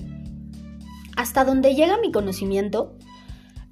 Hasta 1.15 1.43
donde 1.43 1.75
llega 1.75 1.97
mi 1.97 2.11
conocimiento, 2.11 2.95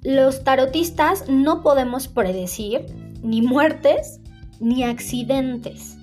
los 0.02 0.44
tarotistas 0.44 1.28
no 1.28 1.62
podemos 1.62 2.08
predecir 2.08 2.86
ni 3.22 3.42
muertes 3.42 4.20
ni 4.60 4.84
accidentes. 4.84 5.96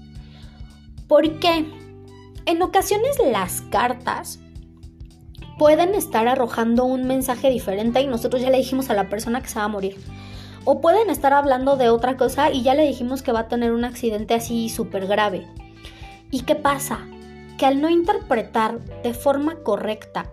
¿Por 1.07 1.39
qué? 1.39 1.65
En 2.45 2.61
ocasiones 2.61 3.17
las 3.31 3.61
cartas 3.61 4.39
pueden 5.57 5.95
estar 5.95 6.27
arrojando 6.27 6.85
un 6.85 7.05
mensaje 7.05 7.49
diferente 7.49 8.01
y 8.01 8.07
nosotros 8.07 8.41
ya 8.41 8.49
le 8.49 8.57
dijimos 8.57 8.89
a 8.89 8.93
la 8.93 9.09
persona 9.09 9.41
que 9.41 9.49
se 9.49 9.59
va 9.59 9.65
a 9.65 9.69
morir. 9.69 9.97
O 10.65 10.81
pueden 10.81 11.09
estar 11.09 11.33
hablando 11.33 11.75
de 11.75 11.89
otra 11.89 12.15
cosa 12.17 12.51
y 12.51 12.63
ya 12.63 12.73
le 12.73 12.87
dijimos 12.87 13.21
que 13.21 13.31
va 13.31 13.41
a 13.41 13.47
tener 13.47 13.73
un 13.73 13.83
accidente 13.83 14.33
así 14.33 14.69
súper 14.69 15.07
grave. 15.07 15.45
¿Y 16.31 16.41
qué 16.41 16.55
pasa? 16.55 16.99
Que 17.57 17.65
al 17.65 17.81
no 17.81 17.89
interpretar 17.89 18.79
de 18.79 19.13
forma 19.13 19.55
correcta, 19.57 20.31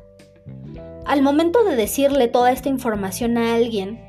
al 1.04 1.22
momento 1.22 1.64
de 1.64 1.76
decirle 1.76 2.28
toda 2.28 2.52
esta 2.52 2.68
información 2.68 3.36
a 3.36 3.54
alguien, 3.54 4.00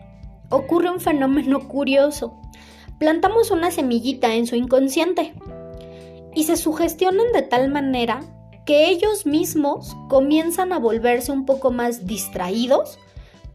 ocurre 0.50 0.92
un 0.92 1.00
fenómeno 1.00 1.68
curioso. 1.68 2.40
Plantamos 3.00 3.50
una 3.50 3.72
semillita 3.72 4.36
en 4.36 4.46
su 4.46 4.56
inconsciente 4.56 5.34
y 6.36 6.44
se 6.44 6.58
sugestionan 6.58 7.32
de 7.34 7.42
tal 7.42 7.70
manera 7.70 8.22
que 8.66 8.90
ellos 8.90 9.26
mismos 9.26 9.96
comienzan 10.08 10.72
a 10.74 10.80
volverse 10.80 11.32
un 11.32 11.46
poco 11.46 11.72
más 11.72 12.06
distraídos 12.06 13.00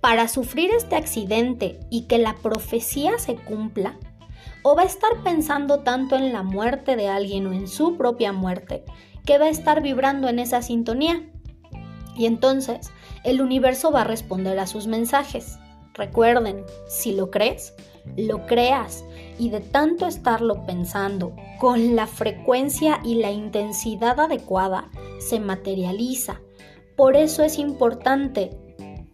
para 0.00 0.28
sufrir 0.28 0.70
este 0.70 0.96
accidente 0.96 1.80
y 1.90 2.02
que 2.02 2.18
la 2.18 2.34
profecía 2.34 3.18
se 3.18 3.36
cumpla, 3.36 3.98
o 4.62 4.74
va 4.74 4.82
a 4.82 4.86
estar 4.86 5.22
pensando 5.22 5.80
tanto 5.80 6.16
en 6.16 6.32
la 6.32 6.42
muerte 6.42 6.96
de 6.96 7.08
alguien 7.08 7.46
o 7.46 7.52
en 7.52 7.68
su 7.68 7.96
propia 7.96 8.32
muerte, 8.32 8.84
que 9.24 9.38
va 9.38 9.46
a 9.46 9.50
estar 9.50 9.82
vibrando 9.82 10.28
en 10.28 10.38
esa 10.38 10.62
sintonía. 10.62 11.28
Y 12.16 12.26
entonces 12.26 12.90
el 13.24 13.40
universo 13.40 13.90
va 13.90 14.02
a 14.02 14.04
responder 14.04 14.58
a 14.58 14.66
sus 14.66 14.86
mensajes. 14.86 15.58
Recuerden, 15.94 16.64
si 16.88 17.12
lo 17.12 17.30
crees, 17.30 17.74
lo 18.16 18.46
creas 18.46 19.04
y 19.38 19.50
de 19.50 19.60
tanto 19.60 20.06
estarlo 20.06 20.64
pensando 20.66 21.34
con 21.58 21.96
la 21.96 22.06
frecuencia 22.06 23.00
y 23.04 23.16
la 23.16 23.30
intensidad 23.30 24.20
adecuada, 24.20 24.90
se 25.18 25.40
materializa. 25.40 26.40
Por 26.96 27.16
eso 27.16 27.42
es 27.42 27.58
importante 27.58 28.50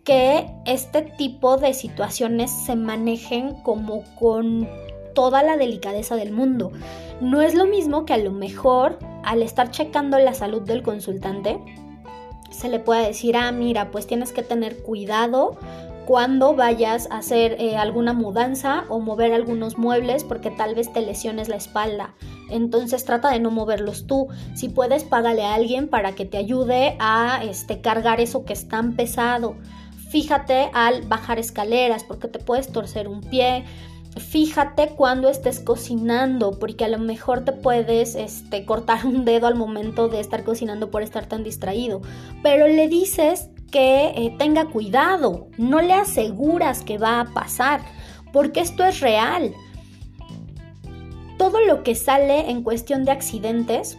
que 0.04 0.46
este 0.66 1.02
tipo 1.02 1.56
de 1.56 1.74
situaciones 1.74 2.50
se 2.50 2.76
manejen 2.76 3.54
como 3.62 4.02
con 4.18 4.68
toda 5.14 5.42
la 5.42 5.56
delicadeza 5.56 6.16
del 6.16 6.32
mundo. 6.32 6.72
No 7.20 7.42
es 7.42 7.54
lo 7.54 7.66
mismo 7.66 8.04
que 8.04 8.14
a 8.14 8.18
lo 8.18 8.32
mejor 8.32 8.98
al 9.22 9.42
estar 9.42 9.70
checando 9.70 10.18
la 10.18 10.34
salud 10.34 10.62
del 10.62 10.82
consultante, 10.82 11.58
se 12.50 12.68
le 12.68 12.78
pueda 12.78 13.06
decir, 13.06 13.36
ah, 13.36 13.52
mira, 13.52 13.90
pues 13.90 14.06
tienes 14.06 14.32
que 14.32 14.42
tener 14.42 14.82
cuidado 14.82 15.56
cuando 16.06 16.54
vayas 16.54 17.08
a 17.10 17.18
hacer 17.18 17.56
eh, 17.60 17.76
alguna 17.76 18.12
mudanza 18.12 18.84
o 18.88 19.00
mover 19.00 19.32
algunos 19.32 19.78
muebles 19.78 20.24
porque 20.24 20.50
tal 20.50 20.74
vez 20.74 20.92
te 20.92 21.00
lesiones 21.00 21.48
la 21.48 21.56
espalda. 21.56 22.14
Entonces 22.52 23.04
trata 23.04 23.30
de 23.30 23.40
no 23.40 23.50
moverlos 23.50 24.06
tú. 24.06 24.28
Si 24.54 24.68
puedes, 24.68 25.04
págale 25.04 25.42
a 25.42 25.54
alguien 25.54 25.88
para 25.88 26.12
que 26.12 26.24
te 26.24 26.36
ayude 26.36 26.96
a 26.98 27.42
este, 27.42 27.80
cargar 27.80 28.20
eso 28.20 28.44
que 28.44 28.52
es 28.52 28.68
tan 28.68 28.94
pesado. 28.94 29.56
Fíjate 30.10 30.70
al 30.74 31.02
bajar 31.02 31.38
escaleras 31.38 32.04
porque 32.04 32.28
te 32.28 32.38
puedes 32.38 32.70
torcer 32.70 33.08
un 33.08 33.22
pie. 33.22 33.64
Fíjate 34.18 34.88
cuando 34.88 35.30
estés 35.30 35.58
cocinando, 35.58 36.58
porque 36.58 36.84
a 36.84 36.88
lo 36.88 36.98
mejor 36.98 37.46
te 37.46 37.52
puedes 37.52 38.14
este, 38.14 38.66
cortar 38.66 39.06
un 39.06 39.24
dedo 39.24 39.46
al 39.46 39.54
momento 39.54 40.08
de 40.08 40.20
estar 40.20 40.44
cocinando 40.44 40.90
por 40.90 41.02
estar 41.02 41.26
tan 41.26 41.42
distraído. 41.42 42.02
Pero 42.42 42.68
le 42.68 42.88
dices 42.88 43.48
que 43.70 44.08
eh, 44.08 44.36
tenga 44.38 44.66
cuidado, 44.66 45.48
no 45.56 45.80
le 45.80 45.94
aseguras 45.94 46.82
que 46.82 46.98
va 46.98 47.20
a 47.20 47.32
pasar, 47.32 47.80
porque 48.32 48.60
esto 48.60 48.84
es 48.84 49.00
real. 49.00 49.54
Todo 51.42 51.58
lo 51.58 51.82
que 51.82 51.96
sale 51.96 52.52
en 52.52 52.62
cuestión 52.62 53.04
de 53.04 53.10
accidentes 53.10 53.98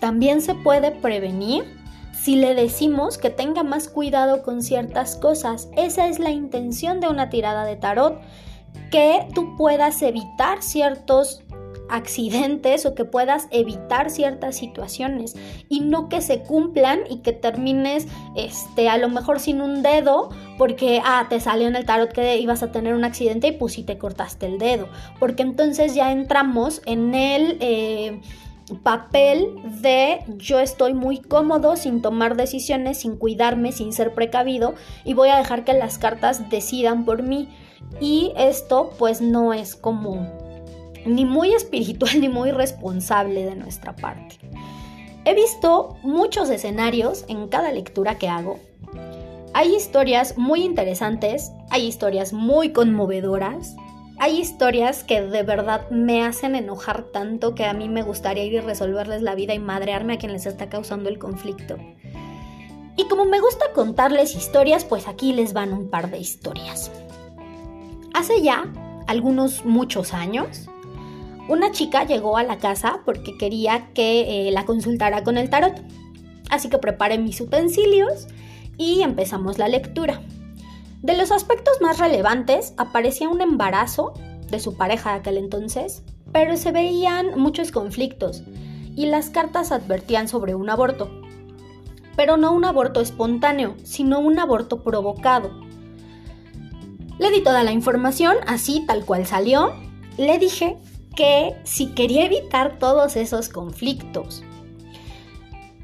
también 0.00 0.42
se 0.42 0.56
puede 0.56 0.90
prevenir 0.90 1.62
si 2.12 2.34
le 2.34 2.56
decimos 2.56 3.18
que 3.18 3.30
tenga 3.30 3.62
más 3.62 3.86
cuidado 3.86 4.42
con 4.42 4.62
ciertas 4.62 5.14
cosas. 5.14 5.68
Esa 5.76 6.08
es 6.08 6.18
la 6.18 6.30
intención 6.30 6.98
de 6.98 7.06
una 7.06 7.30
tirada 7.30 7.64
de 7.64 7.76
tarot, 7.76 8.20
que 8.90 9.28
tú 9.32 9.54
puedas 9.56 10.02
evitar 10.02 10.60
ciertos 10.60 11.44
accidentes 11.88 12.86
o 12.86 12.94
que 12.94 13.04
puedas 13.04 13.48
evitar 13.50 14.10
ciertas 14.10 14.56
situaciones 14.56 15.34
y 15.68 15.80
no 15.80 16.08
que 16.08 16.20
se 16.20 16.40
cumplan 16.40 17.00
y 17.08 17.18
que 17.18 17.32
termines 17.32 18.06
este 18.34 18.88
a 18.88 18.98
lo 18.98 19.08
mejor 19.08 19.40
sin 19.40 19.60
un 19.60 19.82
dedo 19.82 20.30
porque 20.58 21.00
ah 21.04 21.26
te 21.28 21.40
salió 21.40 21.68
en 21.68 21.76
el 21.76 21.84
tarot 21.84 22.12
que 22.12 22.38
ibas 22.38 22.62
a 22.62 22.72
tener 22.72 22.94
un 22.94 23.04
accidente 23.04 23.48
y 23.48 23.52
pues 23.52 23.74
sí 23.74 23.82
te 23.82 23.98
cortaste 23.98 24.46
el 24.46 24.58
dedo 24.58 24.88
porque 25.18 25.42
entonces 25.42 25.94
ya 25.94 26.12
entramos 26.12 26.82
en 26.86 27.14
el 27.14 27.58
eh, 27.60 28.20
papel 28.82 29.54
de 29.80 30.20
yo 30.38 30.58
estoy 30.58 30.92
muy 30.94 31.18
cómodo 31.18 31.76
sin 31.76 32.02
tomar 32.02 32.36
decisiones, 32.36 32.98
sin 32.98 33.16
cuidarme, 33.16 33.72
sin 33.72 33.92
ser 33.92 34.14
precavido 34.14 34.74
y 35.04 35.14
voy 35.14 35.28
a 35.28 35.36
dejar 35.36 35.64
que 35.64 35.72
las 35.72 35.98
cartas 35.98 36.50
decidan 36.50 37.04
por 37.04 37.22
mí. 37.22 37.48
Y 38.00 38.32
esto 38.36 38.90
pues 38.98 39.20
no 39.20 39.52
es 39.52 39.76
como 39.76 40.45
ni 41.06 41.24
muy 41.24 41.54
espiritual 41.54 42.12
ni 42.20 42.28
muy 42.28 42.50
responsable 42.50 43.44
de 43.44 43.56
nuestra 43.56 43.96
parte. 43.96 44.38
He 45.24 45.34
visto 45.34 45.96
muchos 46.02 46.50
escenarios 46.50 47.24
en 47.28 47.48
cada 47.48 47.72
lectura 47.72 48.16
que 48.16 48.28
hago. 48.28 48.60
Hay 49.54 49.74
historias 49.74 50.36
muy 50.36 50.62
interesantes, 50.62 51.50
hay 51.70 51.86
historias 51.86 52.32
muy 52.32 52.72
conmovedoras, 52.72 53.74
hay 54.18 54.38
historias 54.38 55.02
que 55.04 55.22
de 55.22 55.42
verdad 55.42 55.90
me 55.90 56.24
hacen 56.24 56.54
enojar 56.54 57.04
tanto 57.04 57.54
que 57.54 57.64
a 57.64 57.72
mí 57.72 57.88
me 57.88 58.02
gustaría 58.02 58.44
ir 58.44 58.52
y 58.52 58.60
resolverles 58.60 59.22
la 59.22 59.34
vida 59.34 59.52
y 59.52 59.58
madrearme 59.58 60.14
a 60.14 60.18
quien 60.18 60.32
les 60.32 60.46
está 60.46 60.68
causando 60.68 61.08
el 61.08 61.18
conflicto. 61.18 61.76
Y 62.96 63.08
como 63.08 63.26
me 63.26 63.40
gusta 63.40 63.72
contarles 63.74 64.34
historias, 64.34 64.84
pues 64.84 65.06
aquí 65.06 65.32
les 65.32 65.52
van 65.52 65.72
un 65.72 65.90
par 65.90 66.10
de 66.10 66.18
historias. 66.18 66.90
Hace 68.14 68.40
ya 68.40 68.72
algunos 69.06 69.66
muchos 69.66 70.14
años, 70.14 70.68
una 71.48 71.70
chica 71.70 72.04
llegó 72.04 72.36
a 72.36 72.42
la 72.42 72.58
casa 72.58 73.00
porque 73.04 73.36
quería 73.38 73.92
que 73.94 74.48
eh, 74.48 74.50
la 74.50 74.64
consultara 74.64 75.22
con 75.22 75.38
el 75.38 75.50
tarot. 75.50 75.80
Así 76.50 76.68
que 76.68 76.78
preparé 76.78 77.18
mis 77.18 77.40
utensilios 77.40 78.26
y 78.76 79.02
empezamos 79.02 79.58
la 79.58 79.68
lectura. 79.68 80.20
De 81.02 81.16
los 81.16 81.30
aspectos 81.30 81.80
más 81.80 81.98
relevantes 81.98 82.74
aparecía 82.76 83.28
un 83.28 83.40
embarazo 83.40 84.14
de 84.50 84.58
su 84.60 84.76
pareja 84.76 85.12
de 85.12 85.18
aquel 85.20 85.36
entonces, 85.36 86.02
pero 86.32 86.56
se 86.56 86.72
veían 86.72 87.38
muchos 87.38 87.70
conflictos 87.70 88.42
y 88.96 89.06
las 89.06 89.30
cartas 89.30 89.72
advertían 89.72 90.26
sobre 90.26 90.54
un 90.54 90.68
aborto. 90.70 91.10
Pero 92.16 92.36
no 92.36 92.52
un 92.52 92.64
aborto 92.64 93.00
espontáneo, 93.00 93.76
sino 93.84 94.18
un 94.18 94.38
aborto 94.38 94.82
provocado. 94.82 95.50
Le 97.18 97.30
di 97.30 97.42
toda 97.42 97.62
la 97.62 97.72
información, 97.72 98.36
así 98.46 98.84
tal 98.86 99.04
cual 99.04 99.26
salió. 99.26 99.74
Le 100.18 100.38
dije 100.38 100.76
que 101.16 101.56
si 101.64 101.88
quería 101.88 102.26
evitar 102.26 102.78
todos 102.78 103.16
esos 103.16 103.48
conflictos, 103.48 104.44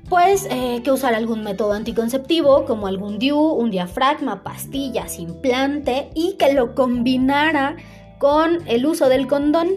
pues 0.09 0.47
que 0.47 0.93
usar 0.93 1.15
algún 1.15 1.43
método 1.43 1.73
anticonceptivo 1.73 2.67
como 2.67 2.87
algún 2.87 3.19
DIU, 3.19 3.39
un 3.39 3.71
diafragma, 3.71 4.43
pastillas, 4.43 5.19
implante 5.19 6.11
y 6.15 6.35
que 6.35 6.53
lo 6.53 6.75
combinara 6.75 7.77
con 8.19 8.59
el 8.69 8.85
uso 8.87 9.09
del 9.09 9.27
condón, 9.27 9.71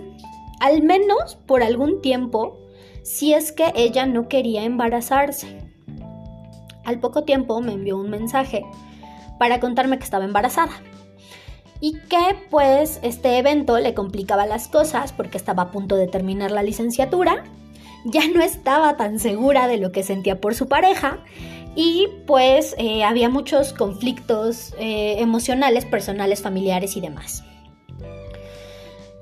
al 0.60 0.84
menos 0.84 1.38
por 1.46 1.64
algún 1.64 2.02
tiempo, 2.02 2.60
si 3.02 3.34
es 3.34 3.52
que 3.54 3.72
ella 3.76 4.06
no 4.06 4.28
quería 4.28 4.66
embarazarse. 4.66 5.72
Al 6.84 7.00
poco 7.00 7.24
tiempo 7.24 7.62
me 7.62 7.72
envió 7.72 7.98
un 7.98 8.10
mensaje 8.10 8.66
para 9.40 9.60
contarme 9.60 9.98
que 9.98 10.04
estaba 10.04 10.26
embarazada 10.26 10.74
y 11.80 12.00
que 12.10 12.38
pues 12.50 13.00
este 13.04 13.38
evento 13.38 13.80
le 13.80 13.94
complicaba 13.94 14.46
las 14.46 14.68
cosas 14.68 15.14
porque 15.14 15.38
estaba 15.38 15.64
a 15.64 15.72
punto 15.72 15.96
de 15.96 16.08
terminar 16.08 16.52
la 16.52 16.64
licenciatura 16.64 17.44
ya 18.06 18.28
no 18.28 18.42
estaba 18.42 18.98
tan 18.98 19.20
segura 19.20 19.68
de 19.68 19.78
lo 19.78 19.92
que 19.92 20.04
sentía 20.04 20.40
por 20.40 20.54
su 20.56 20.68
pareja 20.68 21.20
y 21.76 22.08
pues 22.26 22.76
eh, 22.78 23.04
había 23.04 23.30
muchos 23.30 23.74
conflictos 23.74 24.74
eh, 24.80 25.16
emocionales, 25.20 25.86
personales, 25.86 26.42
familiares 26.42 26.96
y 26.96 27.02
demás. 27.02 27.44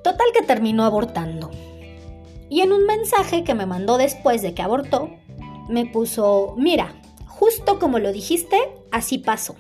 Total 0.04 0.28
que 0.34 0.46
terminó 0.46 0.84
abortando. 0.84 1.50
Y 2.50 2.60
en 2.62 2.74
un 2.74 2.86
mensaje 2.86 3.44
que 3.44 3.56
me 3.56 3.66
mandó 3.66 3.98
después 3.98 4.42
de 4.42 4.54
que 4.54 4.62
abortó, 4.62 5.10
me 5.70 5.86
puso, 5.86 6.54
mira, 6.58 6.94
justo 7.26 7.80
como 7.80 8.00
lo 8.00 8.12
dijiste, 8.12 8.58
así 8.92 9.18
pasó. 9.18 9.56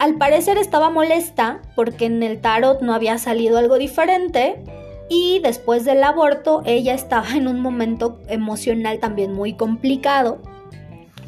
Al 0.00 0.14
parecer 0.14 0.56
estaba 0.56 0.88
molesta 0.88 1.60
porque 1.76 2.06
en 2.06 2.22
el 2.22 2.40
tarot 2.40 2.80
no 2.80 2.94
había 2.94 3.18
salido 3.18 3.58
algo 3.58 3.76
diferente 3.76 4.64
y 5.10 5.40
después 5.40 5.84
del 5.84 6.02
aborto 6.02 6.62
ella 6.64 6.94
estaba 6.94 7.36
en 7.36 7.46
un 7.46 7.60
momento 7.60 8.18
emocional 8.26 8.98
también 8.98 9.34
muy 9.34 9.52
complicado 9.52 10.38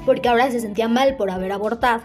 porque 0.07 0.31
ahora 0.31 0.51
se 0.51 0.59
sentía 0.59 0.89
mal 0.89 1.17
por 1.17 1.31
haber 1.31 1.53
abortado. 1.53 2.01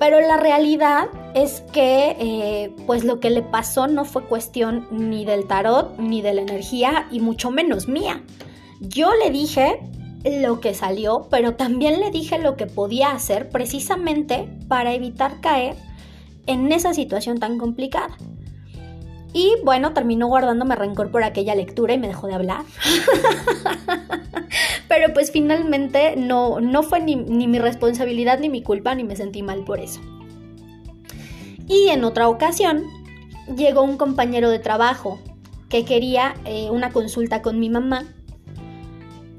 Pero 0.00 0.20
la 0.20 0.36
realidad 0.36 1.10
es 1.34 1.62
que 1.72 2.16
eh, 2.18 2.74
pues 2.84 3.04
lo 3.04 3.20
que 3.20 3.30
le 3.30 3.42
pasó 3.42 3.86
no 3.86 4.04
fue 4.04 4.24
cuestión 4.24 4.88
ni 4.90 5.24
del 5.24 5.46
tarot 5.46 5.96
ni 5.96 6.22
de 6.22 6.34
la 6.34 6.42
energía 6.42 7.06
y 7.12 7.20
mucho 7.20 7.52
menos 7.52 7.86
mía. 7.86 8.20
Yo 8.80 9.14
le 9.14 9.30
dije 9.30 9.78
lo 10.30 10.60
que 10.60 10.74
salió, 10.74 11.28
pero 11.30 11.54
también 11.54 12.00
le 12.00 12.10
dije 12.10 12.38
lo 12.38 12.56
que 12.56 12.66
podía 12.66 13.10
hacer 13.10 13.48
precisamente 13.48 14.48
para 14.68 14.94
evitar 14.94 15.40
caer 15.40 15.76
en 16.46 16.72
esa 16.72 16.94
situación 16.94 17.38
tan 17.38 17.58
complicada. 17.58 18.16
Y 19.32 19.52
bueno, 19.64 19.92
terminó 19.92 20.28
guardándome 20.28 20.76
rencor 20.76 21.10
por 21.10 21.22
aquella 21.22 21.54
lectura 21.54 21.92
y 21.92 21.98
me 21.98 22.08
dejó 22.08 22.26
de 22.26 22.34
hablar. 22.34 22.64
Pero 24.88 25.12
pues 25.12 25.30
finalmente 25.30 26.16
no, 26.16 26.60
no 26.60 26.82
fue 26.82 27.00
ni, 27.00 27.16
mi 27.16 27.58
responsabilidad 27.58 28.38
ni 28.38 28.48
mi 28.48 28.62
culpa, 28.62 28.94
ni 28.94 29.04
me 29.04 29.14
sentí 29.14 29.42
mal 29.42 29.64
por 29.64 29.80
eso. 29.80 30.00
Y 31.68 31.88
en 31.88 32.04
otra 32.04 32.28
ocasión 32.28 32.84
llegó 33.56 33.82
un 33.82 33.98
compañero 33.98 34.48
de 34.48 34.58
trabajo 34.58 35.18
que 35.68 35.84
quería 35.84 36.34
eh, 36.44 36.70
una 36.70 36.90
consulta 36.90 37.42
con 37.42 37.60
mi 37.60 37.68
mamá. 37.68 38.06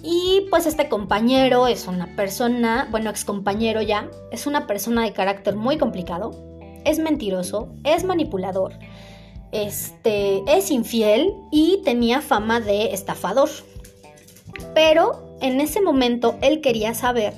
Y 0.04 0.48
pues 0.50 0.66
este 0.66 0.90
compañero 0.90 1.68
es 1.68 1.88
una 1.88 2.16
persona, 2.16 2.88
bueno, 2.92 3.10
ex 3.10 3.26
compañero 3.26 3.82
ya, 3.82 4.10
es 4.32 4.48
una 4.48 4.68
persona 4.68 5.04
de 5.04 5.14
carácter 5.14 5.56
muy 5.56 5.78
complicado, 5.78 6.32
es 6.86 7.00
mentiroso, 7.00 7.70
es 7.84 8.04
manipulador 8.04 8.74
este, 9.52 10.44
es 10.48 10.72
infiel 10.72 11.34
y 11.52 11.82
tenía 11.84 12.22
fama 12.22 12.60
de 12.60 12.94
estafador. 12.94 13.50
Pero 14.74 15.38
en 15.42 15.62
ese 15.62 15.82
momento 15.82 16.38
él 16.42 16.62
quería 16.62 16.94
saber 16.94 17.34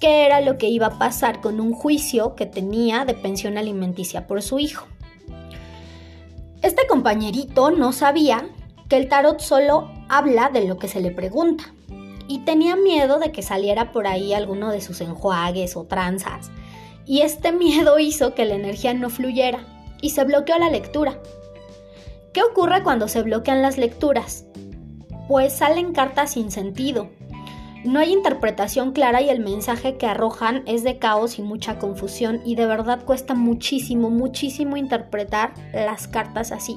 qué 0.00 0.26
era 0.26 0.40
lo 0.40 0.58
que 0.58 0.68
iba 0.68 0.86
a 0.86 0.98
pasar 0.98 1.40
con 1.40 1.60
un 1.60 1.72
juicio 1.72 2.34
que 2.34 2.46
tenía 2.46 3.04
de 3.04 3.14
pensión 3.14 3.58
alimenticia 3.58 4.26
por 4.26 4.42
su 4.42 4.58
hijo. 4.58 4.86
Este 6.62 6.86
compañerito 6.86 7.70
no 7.70 7.92
sabía 7.92 8.48
que 8.88 8.96
el 8.96 9.08
tarot 9.08 9.40
solo 9.40 9.90
habla 10.08 10.48
de 10.48 10.64
lo 10.66 10.78
que 10.78 10.88
se 10.88 11.00
le 11.00 11.10
pregunta 11.10 11.75
y 12.28 12.40
tenía 12.40 12.76
miedo 12.76 13.18
de 13.18 13.32
que 13.32 13.42
saliera 13.42 13.92
por 13.92 14.06
ahí 14.06 14.34
alguno 14.34 14.70
de 14.70 14.80
sus 14.80 15.00
enjuagues 15.00 15.76
o 15.76 15.84
tranzas. 15.84 16.50
Y 17.04 17.20
este 17.20 17.52
miedo 17.52 17.98
hizo 17.98 18.34
que 18.34 18.44
la 18.44 18.54
energía 18.54 18.94
no 18.94 19.10
fluyera 19.10 19.60
y 20.00 20.10
se 20.10 20.24
bloqueó 20.24 20.58
la 20.58 20.70
lectura. 20.70 21.20
¿Qué 22.32 22.42
ocurre 22.42 22.82
cuando 22.82 23.08
se 23.08 23.22
bloquean 23.22 23.62
las 23.62 23.78
lecturas? 23.78 24.46
Pues 25.28 25.52
salen 25.52 25.92
cartas 25.92 26.32
sin 26.32 26.50
sentido. 26.50 27.08
No 27.84 28.00
hay 28.00 28.12
interpretación 28.12 28.92
clara 28.92 29.22
y 29.22 29.28
el 29.28 29.40
mensaje 29.40 29.96
que 29.96 30.06
arrojan 30.06 30.64
es 30.66 30.82
de 30.82 30.98
caos 30.98 31.38
y 31.38 31.42
mucha 31.42 31.78
confusión 31.78 32.40
y 32.44 32.56
de 32.56 32.66
verdad 32.66 33.04
cuesta 33.04 33.34
muchísimo, 33.34 34.10
muchísimo 34.10 34.76
interpretar 34.76 35.54
las 35.72 36.08
cartas 36.08 36.50
así. 36.50 36.76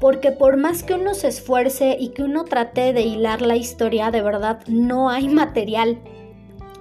Porque 0.00 0.30
por 0.30 0.56
más 0.56 0.82
que 0.82 0.94
uno 0.94 1.14
se 1.14 1.28
esfuerce 1.28 1.96
y 1.98 2.10
que 2.10 2.22
uno 2.22 2.44
trate 2.44 2.92
de 2.92 3.02
hilar 3.02 3.40
la 3.40 3.56
historia, 3.56 4.10
de 4.10 4.22
verdad 4.22 4.60
no 4.66 5.08
hay 5.10 5.28
material 5.28 5.98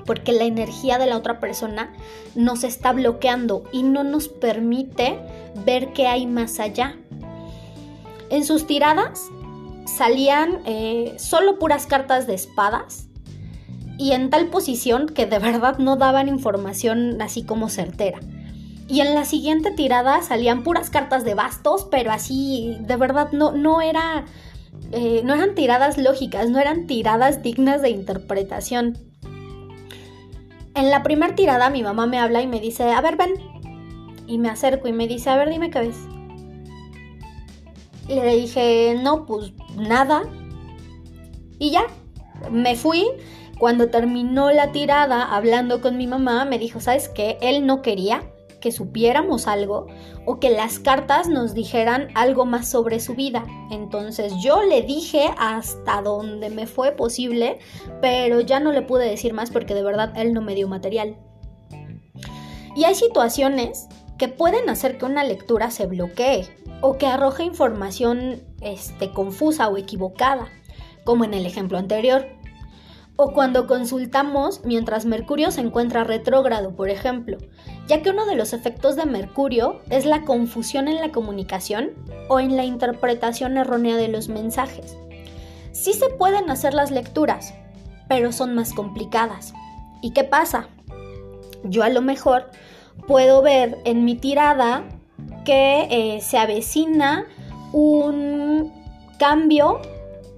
porque 0.06 0.32
la 0.32 0.44
energía 0.44 0.98
de 0.98 1.08
la 1.08 1.18
otra 1.18 1.40
persona 1.40 1.92
nos 2.36 2.64
está 2.64 2.94
bloqueando 2.94 3.64
y 3.72 3.84
no 3.84 4.04
nos 4.04 4.28
permite 4.28 5.20
ver 5.66 5.94
qué 5.94 6.08
hay 6.08 6.28
más 6.28 6.60
allá. 6.60 6.96
En 8.30 8.46
sus 8.46 8.68
tiradas 8.68 9.22
salían 9.86 10.62
eh, 10.66 11.16
solo 11.18 11.60
puras 11.60 11.88
cartas 11.88 12.28
de 12.28 12.36
espadas 12.36 13.08
y 13.98 14.12
en 14.12 14.30
tal 14.30 14.48
posición 14.48 15.08
que 15.08 15.26
de 15.26 15.40
verdad 15.40 15.78
no 15.78 15.96
daban 15.96 16.28
información 16.28 17.22
así 17.22 17.44
como 17.44 17.70
certera. 17.70 18.20
Y 18.88 19.02
en 19.02 19.16
la 19.16 19.26
siguiente 19.26 19.72
tirada 19.72 20.22
salían 20.22 20.64
puras 20.64 20.90
cartas 20.90 21.24
de 21.24 21.34
bastos, 21.34 21.88
pero 21.90 22.12
así 22.12 22.78
de 22.82 22.96
verdad 22.98 23.32
no, 23.32 23.52
no 23.52 23.82
era... 23.82 24.26
Eh, 24.92 25.22
no 25.24 25.34
eran 25.34 25.56
tiradas 25.56 25.98
lógicas, 25.98 26.50
no 26.50 26.60
eran 26.60 26.86
tiradas 26.86 27.42
dignas 27.42 27.82
de 27.82 27.90
interpretación. 27.90 28.98
En 30.76 30.92
la 30.92 31.02
primera 31.02 31.34
tirada 31.34 31.70
mi 31.70 31.82
mamá 31.82 32.06
me 32.06 32.20
habla 32.20 32.42
y 32.42 32.48
me 32.48 32.60
dice, 32.60 32.92
a 32.92 33.02
ver, 33.02 33.16
ven. 33.16 33.34
Y 34.28 34.38
me 34.38 34.50
acerco 34.50 34.88
y 34.88 34.92
me 34.92 35.08
dice, 35.08 35.30
a 35.30 35.38
ver, 35.38 35.50
dime 35.50 35.72
qué 35.72 35.80
ves. 35.80 35.98
Y 38.08 38.16
le 38.16 38.36
dije, 38.36 39.00
no, 39.02 39.26
pues 39.26 39.54
nada. 39.76 40.24
Y 41.58 41.72
ya, 41.72 41.86
me 42.52 42.76
fui. 42.76 43.06
Cuando 43.58 43.90
terminó 43.90 44.52
la 44.52 44.74
tirada, 44.74 45.24
hablando 45.24 45.82
con 45.82 45.98
mi 45.98 46.06
mamá, 46.06 46.46
me 46.46 46.60
dijo, 46.60 46.82
¿sabes 46.82 47.08
qué? 47.10 47.38
Él 47.42 47.66
no 47.66 47.82
quería 47.82 48.22
que 48.66 48.72
supiéramos 48.72 49.46
algo 49.46 49.86
o 50.26 50.40
que 50.40 50.50
las 50.50 50.80
cartas 50.80 51.30
nos 51.30 51.54
dijeran 51.54 52.08
algo 52.16 52.48
más 52.48 52.68
sobre 52.68 53.00
su 53.00 53.14
vida. 53.14 53.46
Entonces 53.70 54.34
yo 54.42 54.64
le 54.64 54.82
dije 54.82 55.30
hasta 55.38 56.02
donde 56.02 56.50
me 56.50 56.66
fue 56.66 56.92
posible, 56.92 57.60
pero 58.02 58.42
ya 58.42 58.60
no 58.60 58.72
le 58.72 58.82
pude 58.82 59.08
decir 59.08 59.36
más 59.36 59.52
porque 59.52 59.76
de 59.76 59.84
verdad 59.84 60.14
él 60.16 60.34
no 60.34 60.42
me 60.42 60.56
dio 60.56 60.68
material. 60.68 61.16
Y 62.76 62.86
hay 62.86 62.96
situaciones 62.96 63.88
que 64.18 64.30
pueden 64.30 64.68
hacer 64.68 64.98
que 64.98 65.06
una 65.06 65.24
lectura 65.24 65.70
se 65.70 65.86
bloquee 65.86 66.48
o 66.82 66.98
que 66.98 67.06
arroje 67.06 67.44
información 67.44 68.42
este, 68.62 69.12
confusa 69.12 69.68
o 69.68 69.78
equivocada, 69.78 70.48
como 71.04 71.24
en 71.24 71.36
el 71.36 71.46
ejemplo 71.46 71.78
anterior. 71.78 72.26
O 73.16 73.32
cuando 73.32 73.68
consultamos 73.68 74.62
mientras 74.66 75.06
Mercurio 75.06 75.52
se 75.52 75.62
encuentra 75.62 76.04
retrógrado, 76.04 76.76
por 76.76 76.90
ejemplo, 76.90 77.38
ya 77.88 78.02
que 78.02 78.10
uno 78.10 78.26
de 78.26 78.36
los 78.36 78.54
efectos 78.54 78.96
de 78.96 79.06
Mercurio 79.06 79.82
es 79.90 80.06
la 80.06 80.22
confusión 80.22 80.88
en 80.88 81.02
la 81.02 81.12
comunicación 81.12 81.92
o 82.30 82.40
en 82.40 82.56
la 82.56 82.66
interpretación 82.66 83.58
errónea 83.58 83.96
de 83.96 84.08
los 84.08 84.28
mensajes. 84.28 84.98
Sí 85.72 85.94
se 85.94 86.10
pueden 86.10 86.50
hacer 86.50 86.74
las 86.74 86.90
lecturas, 86.90 87.54
pero 88.08 88.32
son 88.32 88.56
más 88.56 88.74
complicadas. 88.74 89.54
¿Y 90.02 90.12
qué 90.12 90.24
pasa? 90.24 90.68
Yo 91.64 91.84
a 91.84 91.90
lo 91.90 92.02
mejor 92.02 92.50
puedo 93.08 93.42
ver 93.42 93.78
en 93.86 94.06
mi 94.06 94.16
tirada 94.16 94.84
que 95.44 95.88
eh, 95.90 96.22
se 96.22 96.38
avecina 96.38 97.26
un 97.72 98.74
cambio 99.20 99.82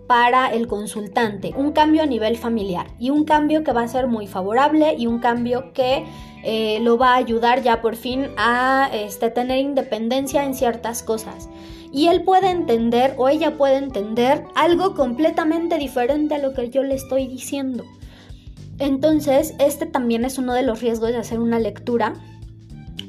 para 0.07 0.47
el 0.47 0.67
consultante, 0.67 1.53
un 1.55 1.73
cambio 1.73 2.01
a 2.01 2.05
nivel 2.05 2.38
familiar 2.38 2.88
y 2.97 3.10
un 3.10 3.25
cambio 3.25 3.63
que 3.63 3.73
va 3.73 3.81
a 3.83 3.88
ser 3.88 4.07
muy 4.07 4.25
favorable 4.25 4.95
y 4.97 5.05
un 5.05 5.19
cambio 5.19 5.73
que 5.73 6.05
eh, 6.49 6.79
lo 6.79 6.97
va 6.97 7.10
a 7.10 7.17
ayudar 7.17 7.62
ya 7.62 7.81
por 7.81 7.97
fin 7.97 8.27
a 8.38 8.89
este, 8.93 9.29
tener 9.29 9.57
independencia 9.57 10.45
en 10.45 10.55
ciertas 10.55 11.03
cosas. 11.03 11.49
Y 11.91 12.07
él 12.07 12.23
puede 12.23 12.49
entender 12.49 13.15
o 13.17 13.27
ella 13.27 13.57
puede 13.57 13.75
entender 13.75 14.45
algo 14.55 14.95
completamente 14.95 15.77
diferente 15.77 16.36
a 16.36 16.38
lo 16.38 16.53
que 16.53 16.69
yo 16.69 16.83
le 16.83 16.95
estoy 16.95 17.27
diciendo. 17.27 17.83
Entonces, 18.79 19.55
este 19.60 19.88
también 19.88 20.23
es 20.23 20.38
uno 20.38 20.53
de 20.53 20.63
los 20.63 20.79
riesgos 20.79 21.10
de 21.10 21.17
hacer 21.17 21.41
una 21.41 21.60
lectura 21.60 22.13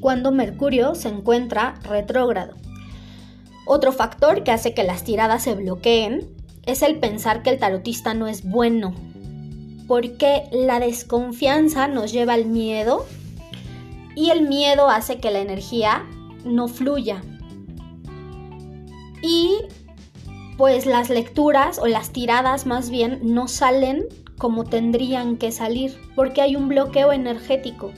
cuando 0.00 0.32
Mercurio 0.32 0.96
se 0.96 1.08
encuentra 1.08 1.78
retrógrado. 1.88 2.54
Otro 3.66 3.92
factor 3.92 4.42
que 4.42 4.50
hace 4.50 4.74
que 4.74 4.82
las 4.82 5.04
tiradas 5.04 5.44
se 5.44 5.54
bloqueen 5.54 6.26
es 6.66 6.82
el 6.82 6.98
pensar 6.98 7.44
que 7.44 7.50
el 7.50 7.60
tarotista 7.60 8.14
no 8.14 8.26
es 8.26 8.42
bueno, 8.42 8.94
porque 9.86 10.48
la 10.50 10.80
desconfianza 10.80 11.86
nos 11.86 12.10
lleva 12.10 12.32
al 12.32 12.46
miedo 12.46 13.06
y 14.18 14.30
el 14.30 14.48
miedo 14.48 14.88
hace 14.88 15.18
que 15.18 15.30
la 15.30 15.38
energía 15.38 16.04
no 16.44 16.66
fluya. 16.66 17.22
Y 19.22 19.58
pues 20.56 20.86
las 20.86 21.08
lecturas 21.08 21.78
o 21.78 21.86
las 21.86 22.10
tiradas 22.10 22.66
más 22.66 22.90
bien 22.90 23.20
no 23.22 23.46
salen 23.46 24.06
como 24.36 24.64
tendrían 24.64 25.36
que 25.36 25.52
salir, 25.52 25.96
porque 26.16 26.42
hay 26.42 26.56
un 26.56 26.66
bloqueo 26.66 27.12
energético. 27.12 27.92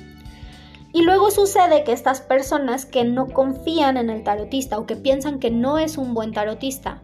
Y 0.92 1.04
luego 1.04 1.30
sucede 1.30 1.84
que 1.84 1.92
estas 1.92 2.20
personas 2.20 2.84
que 2.84 3.04
no 3.04 3.28
confían 3.28 3.96
en 3.96 4.10
el 4.10 4.22
tarotista 4.22 4.78
o 4.78 4.84
que 4.84 4.96
piensan 4.96 5.38
que 5.38 5.50
no 5.50 5.78
es 5.78 5.96
un 5.96 6.12
buen 6.12 6.32
tarotista, 6.32 7.02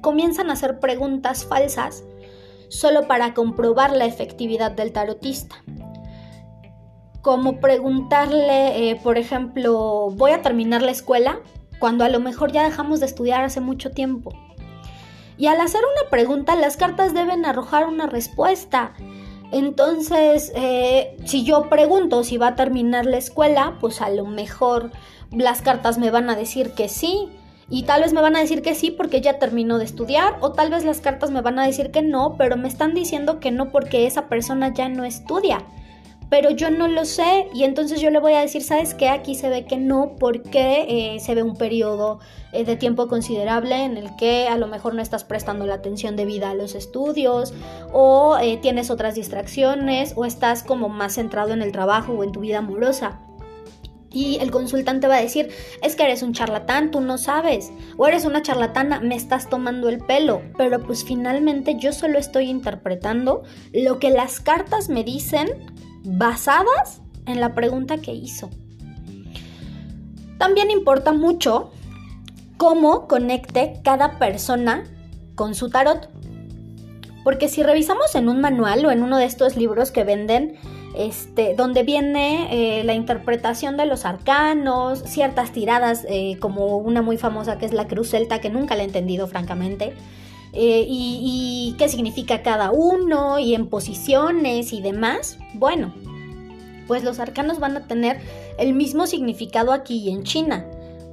comienzan 0.00 0.48
a 0.48 0.54
hacer 0.54 0.80
preguntas 0.80 1.44
falsas 1.44 2.02
solo 2.70 3.06
para 3.06 3.34
comprobar 3.34 3.94
la 3.94 4.06
efectividad 4.06 4.70
del 4.70 4.92
tarotista. 4.92 5.56
Como 7.22 7.60
preguntarle, 7.60 8.90
eh, 8.90 9.00
por 9.02 9.18
ejemplo, 9.18 10.10
voy 10.12 10.30
a 10.30 10.42
terminar 10.42 10.82
la 10.82 10.92
escuela 10.92 11.40
cuando 11.78 12.04
a 12.04 12.08
lo 12.08 12.20
mejor 12.20 12.52
ya 12.52 12.64
dejamos 12.64 13.00
de 13.00 13.06
estudiar 13.06 13.44
hace 13.44 13.60
mucho 13.60 13.90
tiempo. 13.90 14.32
Y 15.36 15.46
al 15.46 15.60
hacer 15.60 15.80
una 15.80 16.10
pregunta, 16.10 16.56
las 16.56 16.76
cartas 16.76 17.14
deben 17.14 17.44
arrojar 17.44 17.86
una 17.86 18.06
respuesta. 18.06 18.92
Entonces, 19.52 20.52
eh, 20.54 21.16
si 21.24 21.44
yo 21.44 21.68
pregunto 21.68 22.24
si 22.24 22.36
va 22.36 22.48
a 22.48 22.56
terminar 22.56 23.06
la 23.06 23.16
escuela, 23.16 23.78
pues 23.80 24.02
a 24.02 24.10
lo 24.10 24.26
mejor 24.26 24.90
las 25.30 25.62
cartas 25.62 25.96
me 25.98 26.10
van 26.10 26.28
a 26.28 26.36
decir 26.36 26.72
que 26.72 26.88
sí. 26.88 27.28
Y 27.70 27.84
tal 27.84 28.02
vez 28.02 28.12
me 28.12 28.22
van 28.22 28.34
a 28.34 28.40
decir 28.40 28.62
que 28.62 28.74
sí 28.74 28.90
porque 28.90 29.20
ya 29.20 29.38
terminó 29.38 29.78
de 29.78 29.84
estudiar 29.84 30.38
o 30.40 30.52
tal 30.52 30.70
vez 30.70 30.84
las 30.84 31.00
cartas 31.00 31.30
me 31.30 31.42
van 31.42 31.58
a 31.58 31.66
decir 31.66 31.90
que 31.90 32.00
no, 32.02 32.34
pero 32.38 32.56
me 32.56 32.66
están 32.66 32.94
diciendo 32.94 33.40
que 33.40 33.50
no 33.50 33.70
porque 33.70 34.06
esa 34.06 34.26
persona 34.28 34.72
ya 34.72 34.88
no 34.88 35.04
estudia. 35.04 35.64
Pero 36.30 36.50
yo 36.50 36.70
no 36.70 36.88
lo 36.88 37.04
sé 37.04 37.48
y 37.54 37.64
entonces 37.64 38.00
yo 38.00 38.10
le 38.10 38.18
voy 38.18 38.34
a 38.34 38.40
decir, 38.40 38.62
¿sabes 38.62 38.94
qué? 38.94 39.08
Aquí 39.08 39.34
se 39.34 39.48
ve 39.48 39.64
que 39.64 39.78
no 39.78 40.16
porque 40.18 40.84
eh, 40.88 41.20
se 41.20 41.34
ve 41.34 41.42
un 41.42 41.56
periodo 41.56 42.20
eh, 42.52 42.64
de 42.64 42.76
tiempo 42.76 43.08
considerable 43.08 43.84
en 43.84 43.96
el 43.96 44.14
que 44.16 44.46
a 44.46 44.58
lo 44.58 44.66
mejor 44.66 44.94
no 44.94 45.00
estás 45.00 45.24
prestando 45.24 45.66
la 45.66 45.74
atención 45.74 46.16
debida 46.16 46.50
a 46.50 46.54
los 46.54 46.74
estudios 46.74 47.54
o 47.92 48.36
eh, 48.38 48.58
tienes 48.58 48.90
otras 48.90 49.14
distracciones 49.14 50.12
o 50.16 50.26
estás 50.26 50.62
como 50.62 50.88
más 50.90 51.14
centrado 51.14 51.54
en 51.54 51.62
el 51.62 51.72
trabajo 51.72 52.12
o 52.12 52.24
en 52.24 52.32
tu 52.32 52.40
vida 52.40 52.58
amorosa. 52.58 53.20
Y 54.10 54.38
el 54.40 54.50
consultante 54.50 55.06
va 55.06 55.16
a 55.16 55.20
decir, 55.20 55.50
es 55.82 55.94
que 55.94 56.04
eres 56.04 56.22
un 56.22 56.32
charlatán, 56.32 56.90
tú 56.90 57.00
no 57.00 57.18
sabes. 57.18 57.70
O 57.98 58.06
eres 58.06 58.24
una 58.24 58.42
charlatana, 58.42 59.00
me 59.00 59.14
estás 59.14 59.50
tomando 59.50 59.88
el 59.88 59.98
pelo. 59.98 60.40
Pero 60.56 60.82
pues 60.82 61.04
finalmente 61.04 61.76
yo 61.78 61.92
solo 61.92 62.18
estoy 62.18 62.48
interpretando 62.48 63.42
lo 63.72 63.98
que 63.98 64.10
las 64.10 64.40
cartas 64.40 64.88
me 64.88 65.04
dicen 65.04 65.48
basadas 66.04 67.00
en 67.26 67.40
la 67.40 67.54
pregunta 67.54 67.98
que 67.98 68.12
hizo. 68.12 68.50
También 70.38 70.70
importa 70.70 71.12
mucho 71.12 71.72
cómo 72.56 73.08
conecte 73.08 73.80
cada 73.82 74.18
persona 74.18 74.84
con 75.34 75.54
su 75.54 75.70
tarot. 75.70 76.10
Porque 77.24 77.48
si 77.48 77.62
revisamos 77.62 78.14
en 78.14 78.28
un 78.28 78.40
manual 78.40 78.84
o 78.86 78.90
en 78.90 79.02
uno 79.02 79.18
de 79.18 79.24
estos 79.24 79.56
libros 79.56 79.90
que 79.90 80.04
venden, 80.04 80.56
este, 80.96 81.54
donde 81.54 81.82
viene 81.82 82.48
eh, 82.80 82.84
la 82.84 82.94
interpretación 82.94 83.76
de 83.76 83.86
los 83.86 84.04
arcanos, 84.04 85.02
ciertas 85.04 85.52
tiradas, 85.52 86.06
eh, 86.08 86.38
como 86.40 86.78
una 86.78 87.02
muy 87.02 87.18
famosa 87.18 87.58
que 87.58 87.66
es 87.66 87.72
la 87.72 87.86
Cruz 87.86 88.10
Celta, 88.10 88.40
que 88.40 88.50
nunca 88.50 88.74
la 88.74 88.82
he 88.82 88.86
entendido 88.86 89.26
francamente, 89.26 89.94
eh, 90.52 90.84
y, 90.88 91.72
y 91.72 91.76
qué 91.78 91.88
significa 91.88 92.42
cada 92.42 92.70
uno, 92.70 93.38
y 93.38 93.54
en 93.54 93.68
posiciones 93.68 94.72
y 94.72 94.80
demás. 94.80 95.38
Bueno, 95.54 95.94
pues 96.86 97.04
los 97.04 97.20
arcanos 97.20 97.60
van 97.60 97.76
a 97.76 97.86
tener 97.86 98.20
el 98.58 98.72
mismo 98.72 99.06
significado 99.06 99.72
aquí 99.72 99.98
y 99.98 100.10
en 100.10 100.24
China, 100.24 100.66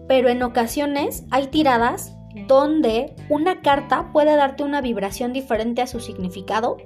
pero 0.08 0.30
en 0.30 0.42
ocasiones 0.42 1.24
hay 1.32 1.48
tiradas 1.48 2.16
donde 2.48 3.16
una 3.30 3.62
carta 3.62 4.12
puede 4.12 4.36
darte 4.36 4.64
una 4.64 4.82
vibración 4.82 5.34
diferente 5.34 5.82
a 5.82 5.88
su 5.88 6.00
significado 6.00 6.78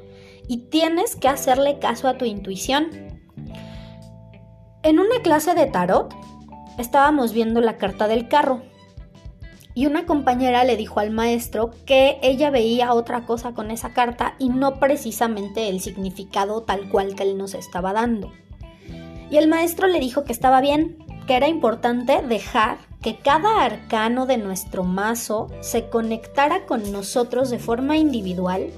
y 0.48 0.70
tienes 0.70 1.16
que 1.16 1.28
hacerle 1.28 1.80
caso 1.80 2.08
a 2.08 2.18
tu 2.18 2.26
intuición. 2.26 2.88
En 4.84 5.00
una 5.00 5.22
clase 5.22 5.54
de 5.54 5.66
tarot 5.66 6.14
estábamos 6.78 7.34
viendo 7.34 7.62
la 7.62 7.78
carta 7.78 8.08
del 8.08 8.28
carro 8.28 8.62
y 9.74 9.86
una 9.86 10.06
compañera 10.06 10.64
le 10.64 10.78
dijo 10.78 11.00
al 11.00 11.12
maestro 11.12 11.72
que 11.86 12.18
ella 12.22 12.50
veía 12.50 12.94
otra 12.94 13.26
cosa 13.26 13.54
con 13.54 13.72
esa 13.72 13.94
carta 13.94 14.36
y 14.40 14.50
no 14.50 14.80
precisamente 14.80 15.70
el 15.70 15.80
significado 15.80 16.64
tal 16.64 16.90
cual 16.90 17.16
que 17.16 17.24
él 17.24 17.38
nos 17.38 17.54
estaba 17.54 17.94
dando. 17.94 18.32
Y 19.30 19.38
el 19.38 19.48
maestro 19.48 19.88
le 19.88 20.00
dijo 20.00 20.24
que 20.24 20.34
estaba 20.34 20.60
bien, 20.60 20.98
que 21.28 21.36
era 21.36 21.48
importante 21.48 22.22
dejar 22.22 22.78
que 23.02 23.18
cada 23.18 23.64
arcano 23.64 24.26
de 24.26 24.38
nuestro 24.38 24.84
mazo 24.84 25.48
se 25.62 25.90
conectara 25.90 26.66
con 26.66 26.92
nosotros 26.92 27.50
de 27.50 27.60
forma 27.60 27.98
individual 27.98 28.72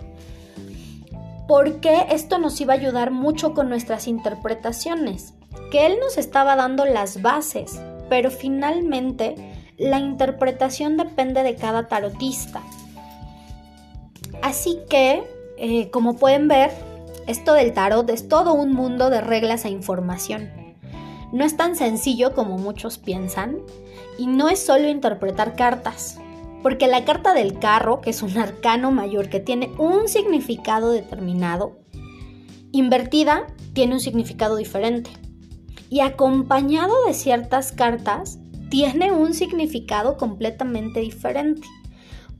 porque 1.52 2.06
esto 2.10 2.38
nos 2.38 2.62
iba 2.62 2.74
a 2.74 2.78
ayudar 2.78 3.12
mucho 3.12 3.54
con 3.54 3.68
nuestras 3.68 4.08
interpretaciones, 4.08 5.34
que 5.70 5.86
él 5.86 5.98
nos 6.00 6.18
estaba 6.18 6.56
dando 6.56 6.86
las 6.86 7.22
bases, 7.22 7.78
pero 8.08 8.32
finalmente 8.32 9.51
la 9.82 10.00
interpretación 10.00 10.96
depende 10.96 11.42
de 11.42 11.56
cada 11.56 11.88
tarotista. 11.88 12.62
Así 14.44 14.80
que, 14.90 15.24
eh, 15.58 15.90
como 15.90 16.18
pueden 16.18 16.48
ver, 16.48 16.72
esto 17.28 17.54
del 17.54 17.74
tarot 17.74 18.10
es 18.10 18.28
todo 18.28 18.54
un 18.54 18.74
mundo 18.74 19.10
de 19.10 19.22
reglas 19.22 19.66
e 19.66 19.70
información. 19.70 20.52
No 21.34 21.46
es 21.46 21.58
tan 21.58 21.76
sencillo 21.76 22.34
como 22.36 22.58
muchos 22.58 22.98
piensan 22.98 23.58
y 24.18 24.28
no 24.28 24.50
es 24.50 24.64
solo 24.64 24.88
interpretar 24.88 25.56
cartas. 25.56 26.20
Porque 26.62 26.86
la 26.88 27.04
carta 27.04 27.34
del 27.34 27.58
carro, 27.58 28.02
que 28.02 28.12
es 28.12 28.22
un 28.22 28.38
arcano 28.38 28.92
mayor 28.92 29.30
que 29.30 29.40
tiene 29.40 29.72
un 29.80 30.08
significado 30.08 30.92
determinado, 30.92 31.80
invertida 32.72 33.48
tiene 33.74 33.96
un 33.96 34.00
significado 34.00 34.58
diferente. 34.58 35.10
Y 35.90 36.02
acompañado 36.02 36.94
de 37.06 37.16
ciertas 37.16 37.72
cartas, 37.72 38.38
tiene 38.72 39.12
un 39.12 39.34
significado 39.34 40.16
completamente 40.16 41.02
diferente. 41.02 41.68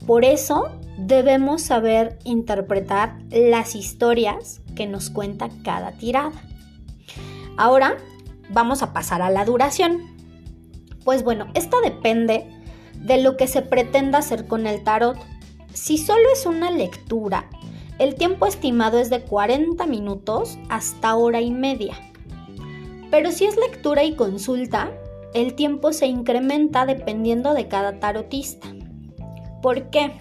Por 0.06 0.24
eso 0.24 0.70
debemos 0.96 1.60
saber 1.60 2.18
interpretar 2.24 3.18
las 3.30 3.76
historias 3.76 4.62
que 4.74 4.86
nos 4.86 5.10
cuenta 5.10 5.50
cada 5.62 5.92
tirada. 5.92 6.32
Ahora 7.58 7.98
vamos 8.48 8.82
a 8.82 8.94
pasar 8.94 9.20
a 9.20 9.30
la 9.30 9.44
duración. 9.44 9.98
Pues 11.04 11.22
bueno, 11.22 11.48
esta 11.52 11.76
depende 11.82 12.46
de 12.94 13.22
lo 13.22 13.36
que 13.36 13.46
se 13.46 13.60
pretenda 13.60 14.18
hacer 14.18 14.46
con 14.46 14.66
el 14.66 14.82
tarot. 14.82 15.18
Si 15.74 15.98
solo 15.98 16.24
es 16.32 16.46
una 16.46 16.70
lectura, 16.70 17.50
el 17.98 18.14
tiempo 18.14 18.46
estimado 18.46 18.98
es 18.98 19.10
de 19.10 19.20
40 19.20 19.84
minutos 19.86 20.58
hasta 20.70 21.14
hora 21.14 21.42
y 21.42 21.50
media. 21.50 21.94
Pero 23.10 23.30
si 23.32 23.44
es 23.44 23.56
lectura 23.58 24.02
y 24.04 24.16
consulta, 24.16 24.92
el 25.34 25.54
tiempo 25.54 25.92
se 25.92 26.06
incrementa 26.06 26.86
dependiendo 26.86 27.54
de 27.54 27.68
cada 27.68 27.98
tarotista. 27.98 28.68
¿Por 29.62 29.90
qué? 29.90 30.12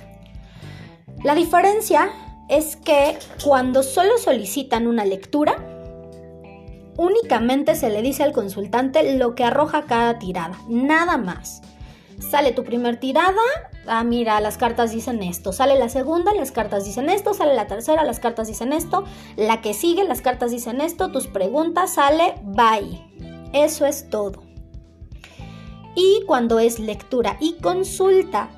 La 1.24 1.36
diferencia 1.36 2.12
es 2.50 2.76
que 2.76 3.18
cuando 3.44 3.84
solo 3.84 4.18
solicitan 4.18 4.88
una 4.88 5.06
lectura, 5.06 5.56
únicamente 6.98 7.76
se 7.76 7.90
le 7.90 8.02
dice 8.02 8.24
al 8.24 8.34
consultante 8.34 9.18
lo 9.18 9.36
que 9.36 9.44
arroja 9.44 9.84
cada 9.84 10.20
tirada, 10.20 10.58
nada 10.68 11.18
más. 11.18 11.62
Sale 12.20 12.52
tu 12.52 12.64
primer 12.64 13.00
tirada, 13.00 13.42
ah, 13.88 14.04
mira, 14.04 14.40
las 14.42 14.58
cartas 14.58 14.92
dicen 14.92 15.24
esto. 15.24 15.54
Sale 15.54 15.78
la 15.78 15.90
segunda, 15.90 16.34
las 16.34 16.52
cartas 16.52 16.86
dicen 16.86 17.10
esto. 17.10 17.34
Sale 17.34 17.56
la 17.56 17.66
tercera, 17.66 18.04
las 18.04 18.20
cartas 18.20 18.48
dicen 18.48 18.74
esto. 18.74 19.06
La 19.38 19.62
que 19.62 19.74
sigue, 19.74 20.04
las 20.04 20.22
cartas 20.22 20.52
dicen 20.52 20.82
esto. 20.82 21.12
Tus 21.12 21.26
preguntas, 21.28 21.96
sale, 21.96 22.36
bye. 22.44 23.02
Eso 23.54 23.88
es 23.88 24.08
todo. 24.10 24.51
Y 25.96 26.24
cuando 26.26 26.60
es 26.60 26.80
lectura 26.80 27.38
y 27.40 27.54
consulta, 27.54 28.50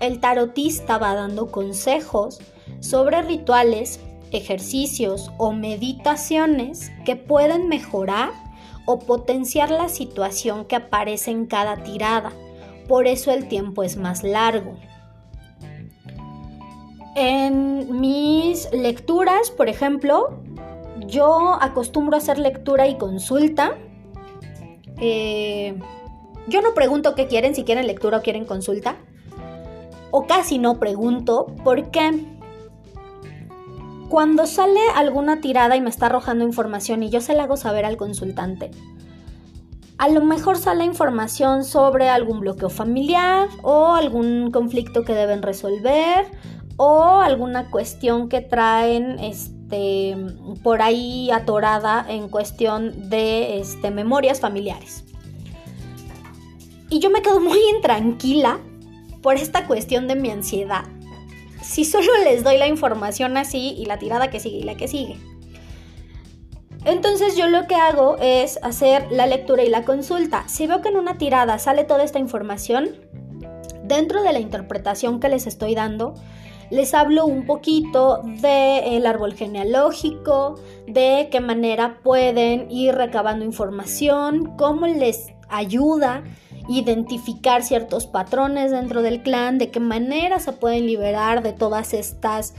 el 0.00 0.20
tarotista 0.20 0.98
va 0.98 1.14
dando 1.14 1.50
consejos 1.50 2.40
sobre 2.80 3.22
rituales, 3.22 4.00
ejercicios 4.30 5.30
o 5.38 5.52
meditaciones 5.52 6.92
que 7.04 7.16
pueden 7.16 7.68
mejorar 7.68 8.30
o 8.84 9.00
potenciar 9.00 9.70
la 9.70 9.88
situación 9.88 10.64
que 10.64 10.76
aparece 10.76 11.30
en 11.30 11.46
cada 11.46 11.82
tirada. 11.82 12.32
Por 12.88 13.06
eso 13.06 13.32
el 13.32 13.48
tiempo 13.48 13.82
es 13.82 13.96
más 13.96 14.22
largo. 14.22 14.76
En 17.16 17.98
mis 17.98 18.70
lecturas, 18.72 19.50
por 19.50 19.68
ejemplo, 19.68 20.38
yo 21.06 21.56
acostumbro 21.60 22.16
a 22.16 22.18
hacer 22.18 22.38
lectura 22.38 22.86
y 22.86 22.96
consulta. 22.96 23.76
Eh, 24.98 25.78
yo 26.48 26.62
no 26.62 26.74
pregunto 26.74 27.14
qué 27.14 27.26
quieren, 27.26 27.54
si 27.54 27.64
quieren 27.64 27.86
lectura 27.86 28.18
o 28.18 28.22
quieren 28.22 28.44
consulta. 28.44 28.96
O 30.10 30.26
casi 30.26 30.58
no 30.58 30.78
pregunto, 30.78 31.46
porque 31.64 32.24
cuando 34.08 34.46
sale 34.46 34.80
alguna 34.94 35.40
tirada 35.40 35.76
y 35.76 35.80
me 35.80 35.90
está 35.90 36.06
arrojando 36.06 36.44
información 36.44 37.02
y 37.02 37.10
yo 37.10 37.20
se 37.20 37.34
la 37.34 37.44
hago 37.44 37.56
saber 37.56 37.84
al 37.84 37.96
consultante, 37.96 38.70
a 39.98 40.08
lo 40.08 40.22
mejor 40.22 40.58
sale 40.58 40.84
información 40.84 41.64
sobre 41.64 42.08
algún 42.08 42.40
bloqueo 42.40 42.68
familiar 42.68 43.48
o 43.62 43.94
algún 43.94 44.50
conflicto 44.50 45.04
que 45.04 45.14
deben 45.14 45.42
resolver 45.42 46.26
o 46.76 47.20
alguna 47.20 47.70
cuestión 47.70 48.28
que 48.28 48.42
traen 48.42 49.18
este, 49.18 50.16
por 50.62 50.82
ahí 50.82 51.30
atorada 51.30 52.04
en 52.08 52.28
cuestión 52.28 53.08
de 53.08 53.58
este, 53.58 53.90
memorias 53.90 54.40
familiares. 54.40 55.05
Y 56.88 57.00
yo 57.00 57.10
me 57.10 57.22
quedo 57.22 57.40
muy 57.40 57.58
intranquila 57.74 58.60
por 59.22 59.36
esta 59.36 59.66
cuestión 59.66 60.06
de 60.06 60.14
mi 60.16 60.30
ansiedad. 60.30 60.84
Si 61.62 61.84
solo 61.84 62.12
les 62.24 62.44
doy 62.44 62.58
la 62.58 62.68
información 62.68 63.36
así 63.36 63.74
y 63.76 63.86
la 63.86 63.98
tirada 63.98 64.30
que 64.30 64.40
sigue 64.40 64.58
y 64.58 64.62
la 64.62 64.76
que 64.76 64.86
sigue. 64.86 65.16
Entonces 66.84 67.36
yo 67.36 67.48
lo 67.48 67.66
que 67.66 67.74
hago 67.74 68.16
es 68.20 68.60
hacer 68.62 69.10
la 69.10 69.26
lectura 69.26 69.64
y 69.64 69.68
la 69.68 69.84
consulta. 69.84 70.48
Si 70.48 70.68
veo 70.68 70.82
que 70.82 70.90
en 70.90 70.96
una 70.96 71.18
tirada 71.18 71.58
sale 71.58 71.82
toda 71.82 72.04
esta 72.04 72.20
información, 72.20 72.90
dentro 73.82 74.22
de 74.22 74.32
la 74.32 74.38
interpretación 74.38 75.18
que 75.18 75.28
les 75.28 75.48
estoy 75.48 75.74
dando, 75.74 76.14
les 76.70 76.94
hablo 76.94 77.26
un 77.26 77.46
poquito 77.46 78.22
del 78.24 79.04
árbol 79.06 79.34
genealógico, 79.34 80.60
de 80.86 81.28
qué 81.30 81.40
manera 81.40 82.00
pueden 82.04 82.70
ir 82.70 82.94
recabando 82.94 83.44
información, 83.44 84.56
cómo 84.56 84.86
les 84.86 85.32
ayuda 85.48 86.22
identificar 86.68 87.62
ciertos 87.62 88.06
patrones 88.06 88.70
dentro 88.70 89.02
del 89.02 89.22
clan, 89.22 89.58
de 89.58 89.70
qué 89.70 89.80
manera 89.80 90.40
se 90.40 90.52
pueden 90.52 90.86
liberar 90.86 91.42
de 91.42 91.52
todas 91.52 91.94
estas 91.94 92.54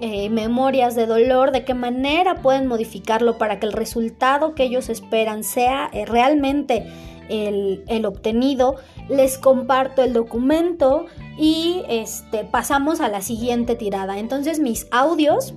eh, 0.00 0.30
memorias 0.30 0.94
de 0.94 1.04
dolor, 1.04 1.52
de 1.52 1.64
qué 1.64 1.74
manera 1.74 2.36
pueden 2.36 2.66
modificarlo 2.66 3.36
para 3.36 3.60
que 3.60 3.66
el 3.66 3.72
resultado 3.72 4.54
que 4.54 4.64
ellos 4.64 4.88
esperan 4.88 5.44
sea 5.44 5.90
eh, 5.92 6.06
realmente 6.06 6.86
el, 7.28 7.84
el, 7.86 8.06
obtenido. 8.06 8.76
Les 9.10 9.36
comparto 9.36 10.02
el 10.02 10.14
documento 10.14 11.04
y 11.36 11.82
este, 11.88 12.44
pasamos 12.44 13.00
a 13.00 13.08
la 13.08 13.20
siguiente 13.20 13.76
tirada. 13.76 14.18
Entonces 14.18 14.58
mis 14.58 14.86
audios, 14.90 15.52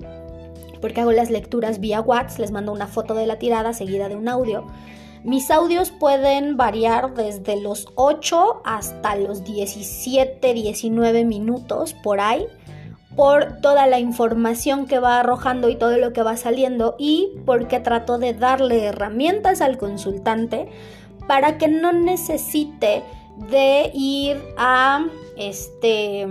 porque 0.82 1.00
hago 1.00 1.14
las 1.14 1.30
lecturas 1.30 1.80
vía 1.80 2.02
WhatsApp, 2.02 2.40
les 2.40 2.52
mando 2.52 2.74
una 2.74 2.88
foto 2.88 3.14
de 3.14 3.26
la 3.26 3.40
tirada 3.40 3.72
seguida 3.72 4.10
de 4.10 4.18
un 4.18 4.28
audio 4.28 4.66
mis 5.24 5.50
audios 5.52 5.92
pueden 5.92 6.58
variar 6.58 7.14
desde 7.14 7.62
los 7.62 7.88
8 7.96 8.62
hasta 8.66 9.16
los 9.16 9.44
17, 9.44 10.54
19 10.54 11.26
minutos 11.26 11.94
por 11.94 12.20
ahí, 12.20 12.46
por 13.16 13.62
toda 13.62 13.88
la 13.88 14.00
información 14.00 14.86
que 14.86 15.00
va 15.00 15.20
arrojando 15.20 15.70
y 15.70 15.76
todo 15.76 15.98
lo 15.98 16.14
que 16.14 16.24
va 16.24 16.36
saliendo 16.36 16.96
y 16.98 17.30
porque 17.46 17.80
trato 17.80 18.18
de 18.18 18.34
darle 18.34 18.84
herramientas 18.86 19.62
al 19.62 19.78
consultante 19.78 20.68
para 21.28 21.58
que 21.58 21.68
no 21.68 21.94
necesite 21.94 23.04
de 23.50 23.92
ir 23.94 24.42
a 24.58 25.06
este 25.38 26.28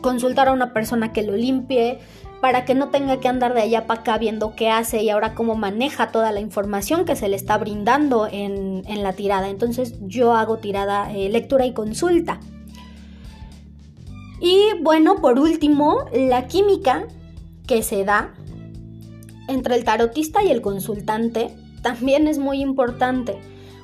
consultar 0.00 0.48
a 0.48 0.52
una 0.52 0.72
persona 0.72 1.12
que 1.12 1.22
lo 1.22 1.36
limpie, 1.36 1.98
para 2.46 2.64
que 2.64 2.76
no 2.76 2.90
tenga 2.90 3.18
que 3.18 3.26
andar 3.26 3.54
de 3.54 3.62
allá 3.62 3.88
para 3.88 4.02
acá 4.02 4.18
viendo 4.18 4.54
qué 4.54 4.70
hace 4.70 5.02
y 5.02 5.10
ahora 5.10 5.34
cómo 5.34 5.56
maneja 5.56 6.12
toda 6.12 6.30
la 6.30 6.38
información 6.38 7.04
que 7.04 7.16
se 7.16 7.28
le 7.28 7.34
está 7.34 7.58
brindando 7.58 8.28
en, 8.30 8.84
la 9.02 9.14
tirada. 9.14 9.48
Entonces 9.48 9.96
yo 10.02 10.32
hago 10.32 10.58
tirada, 10.58 11.12
eh, 11.12 11.28
lectura 11.28 11.66
y 11.66 11.72
consulta. 11.72 12.38
Y 14.40 14.80
bueno, 14.80 15.16
por 15.16 15.40
último, 15.40 16.04
la 16.12 16.46
química 16.46 17.08
que 17.66 17.82
se 17.82 18.04
da 18.04 18.32
entre 19.48 19.74
el 19.74 19.82
tarotista 19.82 20.44
y 20.44 20.52
el 20.52 20.62
consultante 20.62 21.50
también 21.82 22.28
es 22.28 22.38
muy 22.38 22.60
importante. 22.60 23.40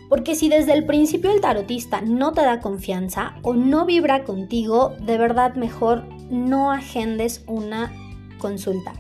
Porque 0.09 0.37
si 0.37 0.49
desde 0.49 0.75
el 0.75 0.87
principio 0.87 1.33
el 1.33 1.41
tarotista 1.41 2.01
no 2.01 2.31
te 2.31 2.43
da 2.43 2.61
confianza 2.61 3.35
o 3.43 3.55
no 3.55 3.87
vibra 3.87 4.23
contigo, 4.23 4.93
de 5.01 5.19
verdad 5.19 5.57
mejor 5.57 6.05
no 6.31 6.71
agendes 6.71 7.43
una 7.49 7.91
consulta. 8.43 8.93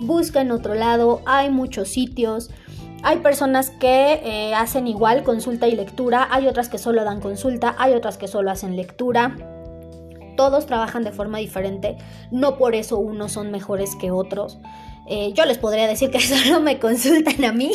Busca 0.00 0.40
en 0.40 0.52
otro 0.52 0.74
lado, 0.74 1.20
hay 1.26 1.50
muchos 1.50 1.88
sitios. 1.88 2.50
Hay 3.02 3.18
personas 3.18 3.68
que 3.68 4.20
eh, 4.24 4.54
hacen 4.54 4.86
igual 4.86 5.24
consulta 5.24 5.68
y 5.68 5.76
lectura, 5.76 6.26
hay 6.30 6.46
otras 6.46 6.70
que 6.70 6.78
solo 6.78 7.04
dan 7.04 7.20
consulta, 7.20 7.74
hay 7.78 7.92
otras 7.92 8.16
que 8.16 8.28
solo 8.28 8.50
hacen 8.50 8.76
lectura. 8.76 9.36
Todos 10.36 10.64
trabajan 10.64 11.04
de 11.04 11.12
forma 11.12 11.38
diferente, 11.38 11.96
no 12.30 12.56
por 12.56 12.74
eso 12.74 12.98
unos 12.98 13.32
son 13.32 13.50
mejores 13.50 13.94
que 13.96 14.10
otros. 14.10 14.58
Eh, 15.06 15.34
yo 15.34 15.44
les 15.44 15.58
podría 15.58 15.86
decir 15.86 16.10
que 16.10 16.20
solo 16.20 16.60
me 16.60 16.78
consultan 16.78 17.44
a 17.44 17.52
mí, 17.52 17.72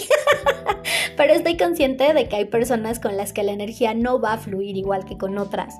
pero 1.15 1.34
estoy 1.34 1.58
consciente 1.58 2.12
de 2.13 2.27
que 2.27 2.38
hay 2.38 2.45
personas 2.45 2.99
con 2.99 3.15
las 3.15 3.32
que 3.32 3.43
la 3.43 3.51
energía 3.51 3.93
no 3.93 4.19
va 4.19 4.34
a 4.34 4.38
fluir 4.39 4.77
igual 4.77 5.05
que 5.05 5.17
con 5.17 5.38
otras. 5.38 5.75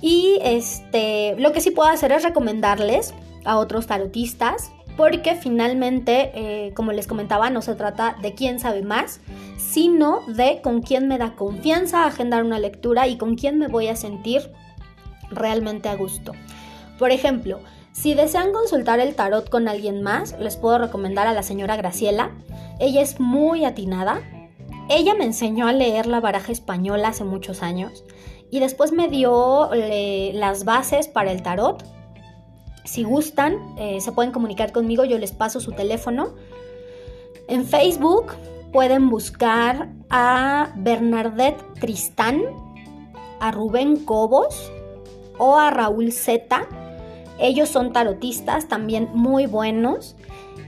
Y 0.00 0.38
este, 0.42 1.36
lo 1.36 1.52
que 1.52 1.60
sí 1.60 1.70
puedo 1.70 1.90
hacer 1.90 2.10
es 2.10 2.22
recomendarles 2.22 3.12
a 3.44 3.58
otros 3.58 3.86
tarotistas, 3.86 4.72
porque 4.96 5.34
finalmente, 5.34 6.32
eh, 6.34 6.74
como 6.74 6.92
les 6.92 7.06
comentaba, 7.06 7.50
no 7.50 7.62
se 7.62 7.74
trata 7.74 8.16
de 8.20 8.34
quién 8.34 8.60
sabe 8.60 8.82
más, 8.82 9.20
sino 9.56 10.20
de 10.26 10.60
con 10.62 10.82
quién 10.82 11.08
me 11.08 11.18
da 11.18 11.34
confianza 11.34 12.04
agendar 12.04 12.44
una 12.44 12.58
lectura 12.58 13.08
y 13.08 13.16
con 13.16 13.36
quién 13.36 13.58
me 13.58 13.68
voy 13.68 13.88
a 13.88 13.96
sentir 13.96 14.50
realmente 15.30 15.88
a 15.88 15.96
gusto. 15.96 16.32
Por 16.98 17.10
ejemplo, 17.10 17.60
si 17.92 18.14
desean 18.14 18.52
consultar 18.52 19.00
el 19.00 19.14
tarot 19.14 19.48
con 19.48 19.68
alguien 19.68 20.02
más, 20.02 20.36
les 20.38 20.56
puedo 20.56 20.78
recomendar 20.78 21.26
a 21.26 21.32
la 21.32 21.42
señora 21.42 21.76
Graciela. 21.76 22.30
Ella 22.80 23.00
es 23.00 23.20
muy 23.20 23.64
atinada. 23.64 24.22
Ella 24.88 25.14
me 25.14 25.24
enseñó 25.24 25.68
a 25.68 25.72
leer 25.72 26.06
la 26.06 26.20
baraja 26.20 26.52
española 26.52 27.08
hace 27.08 27.24
muchos 27.24 27.62
años 27.62 28.04
y 28.50 28.60
después 28.60 28.92
me 28.92 29.08
dio 29.08 29.72
eh, 29.72 30.32
las 30.34 30.64
bases 30.64 31.08
para 31.08 31.32
el 31.32 31.42
tarot 31.42 31.82
si 32.84 33.04
gustan, 33.04 33.56
eh, 33.78 34.00
se 34.00 34.12
pueden 34.12 34.32
comunicar 34.32 34.72
conmigo, 34.72 35.04
yo 35.04 35.18
les 35.18 35.32
paso 35.32 35.60
su 35.60 35.72
teléfono. 35.72 36.34
En 37.48 37.64
Facebook 37.66 38.32
pueden 38.72 39.10
buscar 39.10 39.88
a 40.10 40.72
Bernadette 40.76 41.62
Tristán 41.80 42.42
a 43.42 43.50
Rubén 43.50 43.96
Cobos 43.96 44.70
o 45.36 45.58
a 45.58 45.70
Raúl 45.70 46.12
Z. 46.12 46.68
Ellos 47.40 47.68
son 47.68 47.92
tarotistas 47.92 48.68
también 48.68 49.10
muy 49.14 49.46
buenos. 49.46 50.14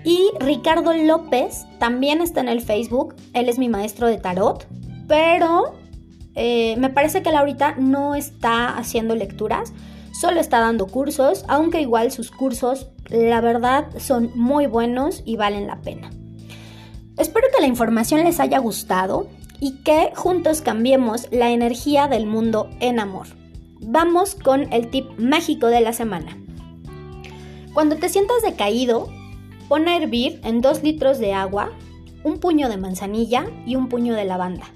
Y 0.03 0.31
Ricardo 0.41 0.93
López 0.93 1.67
también 1.79 2.21
está 2.21 2.41
en 2.41 2.49
el 2.49 2.61
Facebook. 2.61 3.15
Él 3.33 3.49
es 3.49 3.59
mi 3.59 3.69
maestro 3.69 4.09
de 4.09 4.19
tarot. 4.19 4.67
Pero 5.07 5.75
eh, 6.35 6.75
me 6.79 6.91
parece 6.91 7.23
que 7.23 7.31
él 7.31 7.37
no 7.79 8.17
está 8.17 8.77
haciendo 8.77 9.15
lecturas. 9.15 9.73
Solo 10.15 10.41
está 10.41 10.61
dando 10.61 10.87
cursos. 10.87 11.45
Aunque 11.49 11.81
igual 11.81 12.13
sus 12.13 12.31
cursos, 12.31 12.87
la 13.11 13.41
verdad, 13.41 13.89
son 13.99 14.31
muy 14.35 14.67
buenos 14.67 15.23
y 15.27 15.37
valen 15.37 15.67
la 15.67 15.83
pena. 15.83 16.11
Espero 17.19 17.49
que 17.55 17.61
la 17.61 17.67
información 17.67 18.25
les 18.25 18.41
haya 18.41 18.59
gustado 18.59 19.29
y 19.61 19.83
que 19.83 20.13
juntos 20.15 20.61
cambiemos 20.61 21.29
la 21.31 21.51
energía 21.51 22.07
del 22.07 22.27
mundo 22.27 22.71
en 22.81 23.01
amor. 23.01 23.27
Vamos 23.81 24.35
con 24.35 24.73
el 24.73 24.91
tip 24.91 25.07
mágico 25.19 25.67
de 25.67 25.81
la 25.81 25.93
semana. 25.93 26.39
Cuando 27.73 27.97
te 27.97 28.09
sientas 28.09 28.43
decaído, 28.43 29.09
pon 29.69 29.89
a 29.89 29.97
hervir 29.97 30.41
en 30.45 30.61
2 30.61 30.83
litros 30.83 31.19
de 31.19 31.33
agua 31.33 31.73
un 32.23 32.39
puño 32.39 32.69
de 32.69 32.77
manzanilla 32.77 33.47
y 33.67 33.77
un 33.77 33.89
puño 33.89 34.15
de 34.15 34.25
lavanda. 34.25 34.67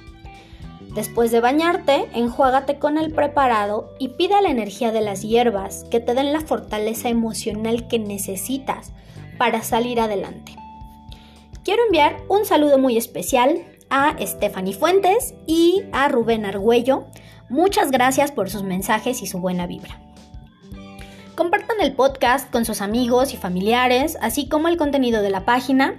Después 0.98 1.30
de 1.30 1.38
bañarte, 1.38 2.11
enjuágate 2.12 2.80
con 2.80 2.98
el 2.98 3.12
preparado 3.12 3.94
y 4.00 4.08
pide 4.08 4.42
la 4.42 4.50
energía 4.50 4.90
de 4.90 5.00
las 5.00 5.22
hierbas 5.22 5.84
que 5.92 6.00
te 6.00 6.12
den 6.12 6.32
la 6.32 6.40
fortaleza 6.40 7.08
emocional 7.08 7.87
que 7.87 8.00
necesitas 8.00 8.90
para 9.38 9.62
salir 9.62 10.00
adelante. 10.00 10.56
Quiero 11.62 11.84
enviar 11.84 12.16
un 12.28 12.44
saludo 12.44 12.78
muy 12.78 12.96
especial 12.96 13.64
a 13.90 14.16
Stephanie 14.20 14.74
Fuentes 14.74 15.34
y 15.46 15.84
a 15.92 16.08
Rubén 16.08 16.44
Argüello. 16.44 17.06
Muchas 17.48 17.92
gracias 17.92 18.32
por 18.32 18.50
sus 18.50 18.64
mensajes 18.64 19.22
y 19.22 19.28
su 19.28 19.38
buena 19.38 19.68
vibra. 19.68 20.00
Compartan 21.37 21.80
el 21.80 21.92
podcast 21.92 22.50
con 22.50 22.64
sus 22.64 22.80
amigos 22.80 23.34
y 23.34 23.37
familiares, 23.37 24.18
así 24.20 24.48
como 24.48 24.66
el 24.66 24.76
contenido 24.76 25.22
de 25.22 25.30
la 25.30 25.44
página. 25.44 25.94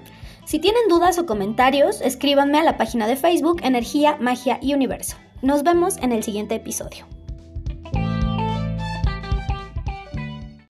Si 0.49 0.57
tienen 0.57 0.87
dudas 0.89 1.19
o 1.19 1.27
comentarios, 1.27 2.01
escríbanme 2.01 2.57
a 2.57 2.63
la 2.63 2.75
página 2.75 3.05
de 3.05 3.15
Facebook 3.15 3.61
Energía, 3.61 4.17
Magia 4.19 4.57
y 4.63 4.73
Universo. 4.73 5.15
Nos 5.43 5.61
vemos 5.61 5.97
en 5.97 6.11
el 6.11 6.23
siguiente 6.23 6.55
episodio. 6.55 7.05